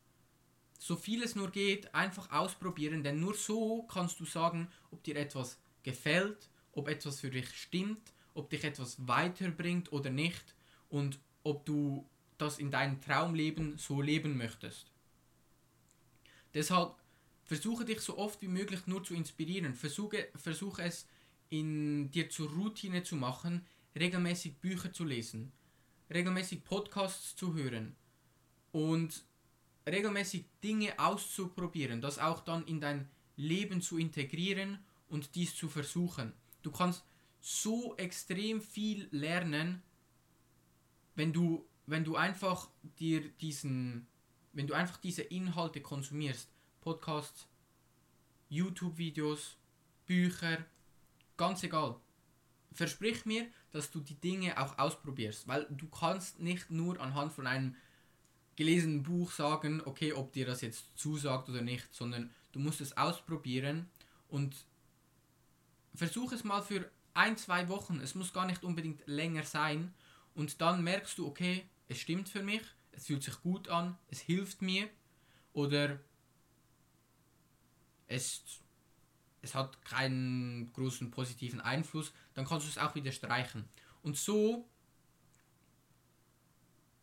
So 0.78 0.96
viel 0.96 1.24
es 1.24 1.36
nur 1.36 1.50
geht, 1.50 1.96
einfach 1.96 2.32
ausprobieren, 2.32 3.04
denn 3.04 3.20
nur 3.20 3.34
so 3.34 3.84
kannst 3.84 4.20
du 4.20 4.26
sagen, 4.26 4.68
ob 4.92 5.04
dir 5.04 5.16
etwas 5.16 5.58
gefällt, 5.82 6.48
ob 6.74 6.88
etwas 6.90 7.22
für 7.22 7.32
dich 7.32 7.50
stimmt, 7.58 8.14
ob 8.36 8.52
dich 8.52 8.64
etwas 8.64 9.08
weiterbringt 9.08 9.92
oder 9.92 10.12
nicht 10.12 10.54
und 10.90 11.18
ob 11.44 11.66
du 11.66 12.08
das 12.38 12.60
in 12.60 12.70
deinem 12.70 13.02
Traumleben 13.02 13.80
so 13.80 14.00
leben 14.00 14.38
möchtest. 14.38 14.92
Deshalb 16.54 16.96
versuche 17.46 17.86
dich 17.86 18.02
so 18.02 18.20
oft 18.20 18.42
wie 18.44 18.48
möglich 18.48 18.86
nur 18.86 19.04
zu 19.04 19.16
inspirieren. 19.16 19.74
Versuche, 19.74 20.28
versuche 20.36 20.84
es 20.84 21.08
in 21.50 22.12
dir 22.12 22.30
zur 22.30 22.52
Routine 22.52 23.04
zu 23.04 23.16
machen, 23.16 23.66
regelmäßig 23.96 24.58
Bücher 24.60 24.92
zu 24.94 25.04
lesen. 25.04 25.52
regelmäßig 26.10 26.64
Podcasts 26.64 27.36
zu 27.36 27.54
hören 27.56 27.96
und 28.72 29.26
regelmäßig 29.88 30.46
Dinge 30.64 31.00
auszuprobieren, 31.00 32.02
das 32.02 32.20
auch 32.20 32.42
dann 32.42 32.66
in 32.68 32.80
dein 32.80 33.10
Leben 33.36 33.82
zu 33.82 33.98
integrieren 33.98 34.80
und 35.08 35.36
dies 35.36 35.56
zu 35.56 35.70
versuchen. 35.70 36.34
Du 36.62 36.72
kannst 36.72 37.04
so 37.40 37.96
extrem 37.98 38.62
viel 38.62 39.08
lernen, 39.12 39.82
wenn 41.16 41.32
du, 41.34 41.68
wenn 41.86 42.04
du 42.04 42.16
einfach 42.16 42.70
dir 43.00 43.30
diesen, 43.30 44.08
wenn 44.54 44.68
du 44.68 44.74
einfach 44.74 44.98
diese 44.98 45.22
Inhalte 45.22 45.82
konsumierst. 45.82 46.52
Podcasts, 46.82 47.48
YouTube-Videos, 48.50 49.58
Bücher, 50.06 50.66
ganz 51.38 51.64
egal. 51.64 52.00
Versprich 52.74 53.26
mir, 53.26 53.48
dass 53.76 53.92
du 53.92 54.00
die 54.00 54.16
Dinge 54.16 54.58
auch 54.58 54.78
ausprobierst, 54.78 55.50
weil 55.50 55.68
du 55.70 55.90
kannst 55.90 56.40
nicht 56.40 56.72
nur 56.72 56.98
anhand 57.02 57.34
von 57.34 57.46
einem 57.46 57.76
gelesenen 58.56 59.04
Buch 59.04 59.32
sagen, 59.32 59.82
okay, 59.84 60.14
ob 60.14 60.32
dir 60.32 60.46
das 60.46 60.62
jetzt 60.62 60.86
zusagt 60.96 61.50
oder 61.50 61.62
nicht, 61.62 61.94
sondern 61.94 62.32
du 62.54 62.60
musst 62.60 62.80
es 62.80 62.96
ausprobieren 62.96 63.90
und 64.30 64.56
versuch 65.94 66.32
es 66.32 66.46
mal 66.46 66.62
für 66.62 66.90
ein, 67.14 67.36
zwei 67.36 67.68
Wochen. 67.68 68.00
Es 68.00 68.16
muss 68.16 68.32
gar 68.32 68.46
nicht 68.46 68.64
unbedingt 68.64 69.06
länger 69.08 69.44
sein. 69.44 69.94
Und 70.36 70.62
dann 70.62 70.82
merkst 70.82 71.18
du, 71.18 71.28
okay, 71.28 71.66
es 71.90 72.00
stimmt 72.00 72.30
für 72.30 72.44
mich, 72.44 72.62
es 72.94 73.08
fühlt 73.08 73.24
sich 73.24 73.42
gut 73.42 73.68
an, 73.68 73.98
es 74.08 74.22
hilft 74.22 74.62
mir 74.62 74.90
oder 75.52 76.00
es, 78.08 78.42
es 79.42 79.54
hat 79.54 79.84
keinen 79.84 80.72
großen 80.72 81.12
positiven 81.12 81.60
Einfluss, 81.60 82.14
dann 82.36 82.46
kannst 82.46 82.68
du 82.68 82.70
es 82.70 82.78
auch 82.78 82.94
wieder 82.94 83.12
streichen. 83.12 83.68
Und 84.04 84.18
so 84.18 84.70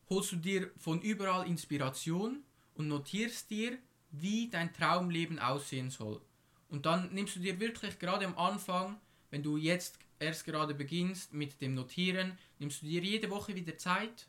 holst 0.08 0.32
du 0.32 0.36
dir 0.36 0.70
von 0.76 1.00
überall 1.00 1.48
Inspiration 1.48 2.44
und 2.74 2.88
notierst 2.88 3.50
dir, 3.50 3.78
wie 4.10 4.48
dein 4.48 4.72
Traumleben 4.72 5.38
aussehen 5.38 5.90
soll. 5.90 6.20
Und 6.68 6.86
dann 6.86 7.12
nimmst 7.12 7.36
du 7.36 7.40
dir 7.40 7.58
wirklich 7.58 7.98
gerade 7.98 8.26
am 8.26 8.36
Anfang, 8.36 9.00
wenn 9.30 9.42
du 9.42 9.56
jetzt 9.56 9.98
erst 10.20 10.44
gerade 10.44 10.74
beginnst 10.74 11.32
mit 11.32 11.60
dem 11.60 11.74
Notieren, 11.74 12.38
nimmst 12.58 12.82
du 12.82 12.86
dir 12.86 13.02
jede 13.02 13.30
Woche 13.30 13.54
wieder 13.54 13.76
Zeit 13.76 14.28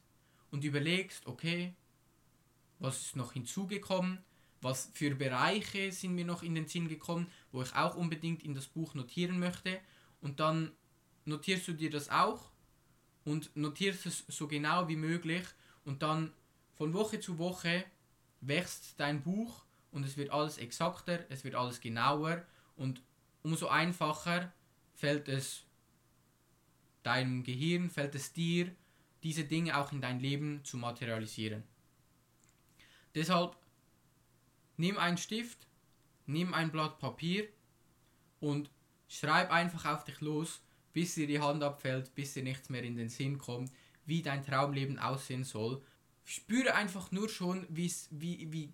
und 0.52 0.64
überlegst, 0.64 1.28
okay, 1.28 1.74
was 2.80 3.02
ist 3.02 3.16
noch 3.16 3.34
hinzugekommen, 3.34 4.20
was 4.62 4.90
für 4.94 5.14
Bereiche 5.16 5.92
sind 5.92 6.16
mir 6.16 6.26
noch 6.26 6.42
in 6.44 6.56
den 6.56 6.68
Sinn 6.68 6.88
gekommen, 6.88 7.28
wo 7.52 7.62
ich 7.62 7.76
auch 7.76 7.96
unbedingt 7.96 8.44
in 8.44 8.56
das 8.56 8.68
Buch 8.68 8.94
notieren 8.94 9.40
möchte. 9.40 9.80
Und 10.22 10.40
dann 10.40 10.72
notierst 11.26 11.68
du 11.68 11.74
dir 11.74 11.90
das 11.90 12.10
auch 12.10 12.52
und 13.26 13.56
notierst 13.56 14.06
es 14.06 14.24
so 14.28 14.48
genau 14.48 14.88
wie 14.88 14.96
möglich 14.96 15.44
und 15.86 16.02
dann 16.04 16.34
von 16.74 16.94
Woche 16.94 17.20
zu 17.20 17.38
Woche 17.38 17.86
wächst 18.42 19.00
dein 19.00 19.22
Buch 19.22 19.64
und 19.92 20.04
es 20.06 20.18
wird 20.18 20.32
alles 20.32 20.58
exakter, 20.58 21.26
es 21.30 21.44
wird 21.44 21.56
alles 21.56 21.80
genauer 21.80 22.46
und 22.76 23.02
umso 23.44 23.68
einfacher 23.68 24.52
fällt 24.94 25.28
es 25.28 25.64
deinem 27.04 27.44
Gehirn, 27.44 27.90
fällt 27.90 28.16
es 28.16 28.34
dir, 28.34 28.74
diese 29.24 29.44
Dinge 29.44 29.78
auch 29.78 29.92
in 29.92 30.02
dein 30.02 30.20
Leben 30.20 30.64
zu 30.64 30.78
materialisieren. 30.78 31.64
Deshalb 33.16 33.56
nimm 34.78 34.98
einen 34.98 35.18
Stift, 35.18 35.68
nimm 36.26 36.54
ein 36.54 36.72
Blatt 36.72 37.00
Papier 37.00 37.48
und 38.40 38.70
schreib 39.08 39.52
einfach 39.52 39.86
auf 39.86 40.04
dich 40.04 40.20
los, 40.22 40.62
bis 40.94 41.16
dir 41.16 41.28
die 41.28 41.40
Hand 41.40 41.64
abfällt, 41.64 42.14
bis 42.16 42.34
dir 42.34 42.44
nichts 42.44 42.70
mehr 42.70 42.84
in 42.84 42.96
den 42.96 43.10
Sinn 43.10 43.38
kommt, 43.38 43.72
wie 44.06 44.22
dein 44.22 44.46
Traumleben 44.46 45.00
aussehen 45.00 45.44
soll. 45.44 45.82
Spüre 46.24 46.76
einfach 46.76 47.12
nur 47.12 47.28
schon, 47.28 47.66
wie, 47.70 47.92
wie 48.12 48.74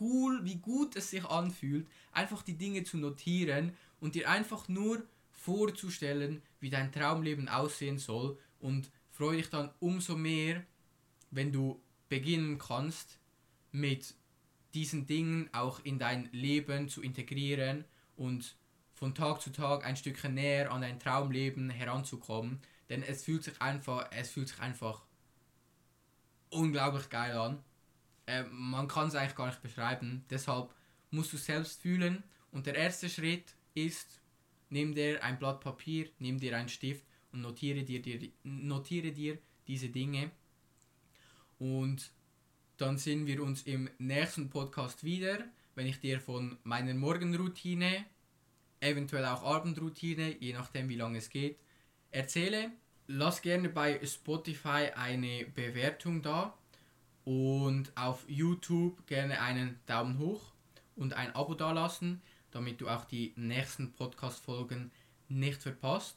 cool, 0.00 0.44
wie 0.44 0.56
gut 0.56 0.96
es 0.96 1.10
sich 1.10 1.24
anfühlt, 1.24 1.86
einfach 2.12 2.42
die 2.42 2.56
Dinge 2.56 2.84
zu 2.84 2.96
notieren 2.96 3.76
und 4.00 4.14
dir 4.14 4.30
einfach 4.30 4.68
nur 4.68 5.02
vorzustellen, 5.30 6.42
wie 6.60 6.70
dein 6.70 6.92
Traumleben 6.92 7.48
aussehen 7.48 7.98
soll 7.98 8.38
und 8.60 8.90
freue 9.10 9.36
dich 9.36 9.50
dann 9.50 9.70
umso 9.78 10.16
mehr, 10.16 10.64
wenn 11.30 11.52
du 11.52 11.80
beginnen 12.08 12.58
kannst, 12.58 13.18
mit 13.72 14.14
diesen 14.72 15.06
Dingen 15.06 15.48
auch 15.52 15.84
in 15.84 15.98
dein 15.98 16.28
Leben 16.32 16.88
zu 16.88 17.02
integrieren 17.02 17.84
und 18.16 18.56
von 19.04 19.14
Tag 19.14 19.42
zu 19.42 19.52
Tag 19.52 19.84
ein 19.84 19.96
Stückchen 19.96 20.32
näher 20.32 20.72
an 20.72 20.80
dein 20.80 20.98
Traumleben 20.98 21.68
heranzukommen, 21.68 22.62
denn 22.88 23.02
es 23.02 23.22
fühlt 23.22 23.44
sich 23.44 23.60
einfach, 23.60 24.08
es 24.12 24.30
fühlt 24.30 24.48
sich 24.48 24.58
einfach 24.60 25.02
unglaublich 26.48 27.10
geil 27.10 27.36
an. 27.36 27.62
Äh, 28.24 28.44
man 28.44 28.88
kann 28.88 29.08
es 29.08 29.14
eigentlich 29.14 29.34
gar 29.34 29.48
nicht 29.48 29.60
beschreiben. 29.60 30.24
Deshalb 30.30 30.70
musst 31.10 31.34
du 31.34 31.36
selbst 31.36 31.82
fühlen 31.82 32.24
und 32.50 32.64
der 32.64 32.76
erste 32.76 33.10
Schritt 33.10 33.54
ist, 33.74 34.22
nimm 34.70 34.94
dir 34.94 35.22
ein 35.22 35.38
Blatt 35.38 35.60
Papier, 35.60 36.08
nimm 36.18 36.40
dir 36.40 36.56
einen 36.56 36.70
Stift 36.70 37.04
und 37.30 37.42
notiere 37.42 37.82
dir, 37.82 38.00
dir, 38.00 38.30
notiere 38.42 39.12
dir 39.12 39.36
diese 39.66 39.90
Dinge. 39.90 40.30
Und 41.58 42.10
dann 42.78 42.96
sehen 42.96 43.26
wir 43.26 43.42
uns 43.42 43.64
im 43.64 43.90
nächsten 43.98 44.48
Podcast 44.48 45.04
wieder, 45.04 45.44
wenn 45.74 45.86
ich 45.86 46.00
dir 46.00 46.22
von 46.22 46.56
meiner 46.62 46.94
Morgenroutine, 46.94 48.06
eventuell 48.84 49.24
auch 49.24 49.42
Abendroutine, 49.42 50.36
je 50.38 50.52
nachdem 50.52 50.88
wie 50.88 50.96
lange 50.96 51.18
es 51.18 51.30
geht, 51.30 51.58
erzähle. 52.10 52.70
Lass 53.06 53.42
gerne 53.42 53.68
bei 53.68 54.00
Spotify 54.04 54.90
eine 54.94 55.46
Bewertung 55.54 56.22
da 56.22 56.56
und 57.24 57.92
auf 57.96 58.24
YouTube 58.28 59.06
gerne 59.06 59.40
einen 59.40 59.78
Daumen 59.86 60.18
hoch 60.18 60.52
und 60.96 61.12
ein 61.14 61.34
Abo 61.34 61.54
dalassen 61.54 62.22
damit 62.54 62.80
du 62.80 62.88
auch 62.88 63.04
die 63.04 63.32
nächsten 63.36 63.92
Podcast-Folgen 63.92 64.92
nicht 65.28 65.60
verpasst. 65.60 66.16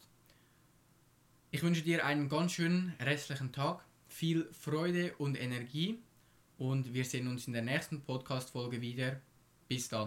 Ich 1.49 1.63
wünsche 1.63 1.82
dir 1.82 2.06
einen 2.06 2.30
ganz 2.30 2.53
schönen 2.53 2.93
restlichen 3.01 3.51
Tag, 3.51 3.84
viel 4.08 4.47
Freude 4.53 5.15
und 5.17 5.36
Energie 5.36 5.97
und 6.60 6.93
wir 6.93 7.06
sehen 7.06 7.27
uns 7.27 7.47
in 7.47 7.53
der 7.53 7.63
nächsten 7.63 8.01
Podcast-Folge 8.01 8.82
wieder. 8.82 9.19
Bis 9.67 9.89
dann. 9.89 10.06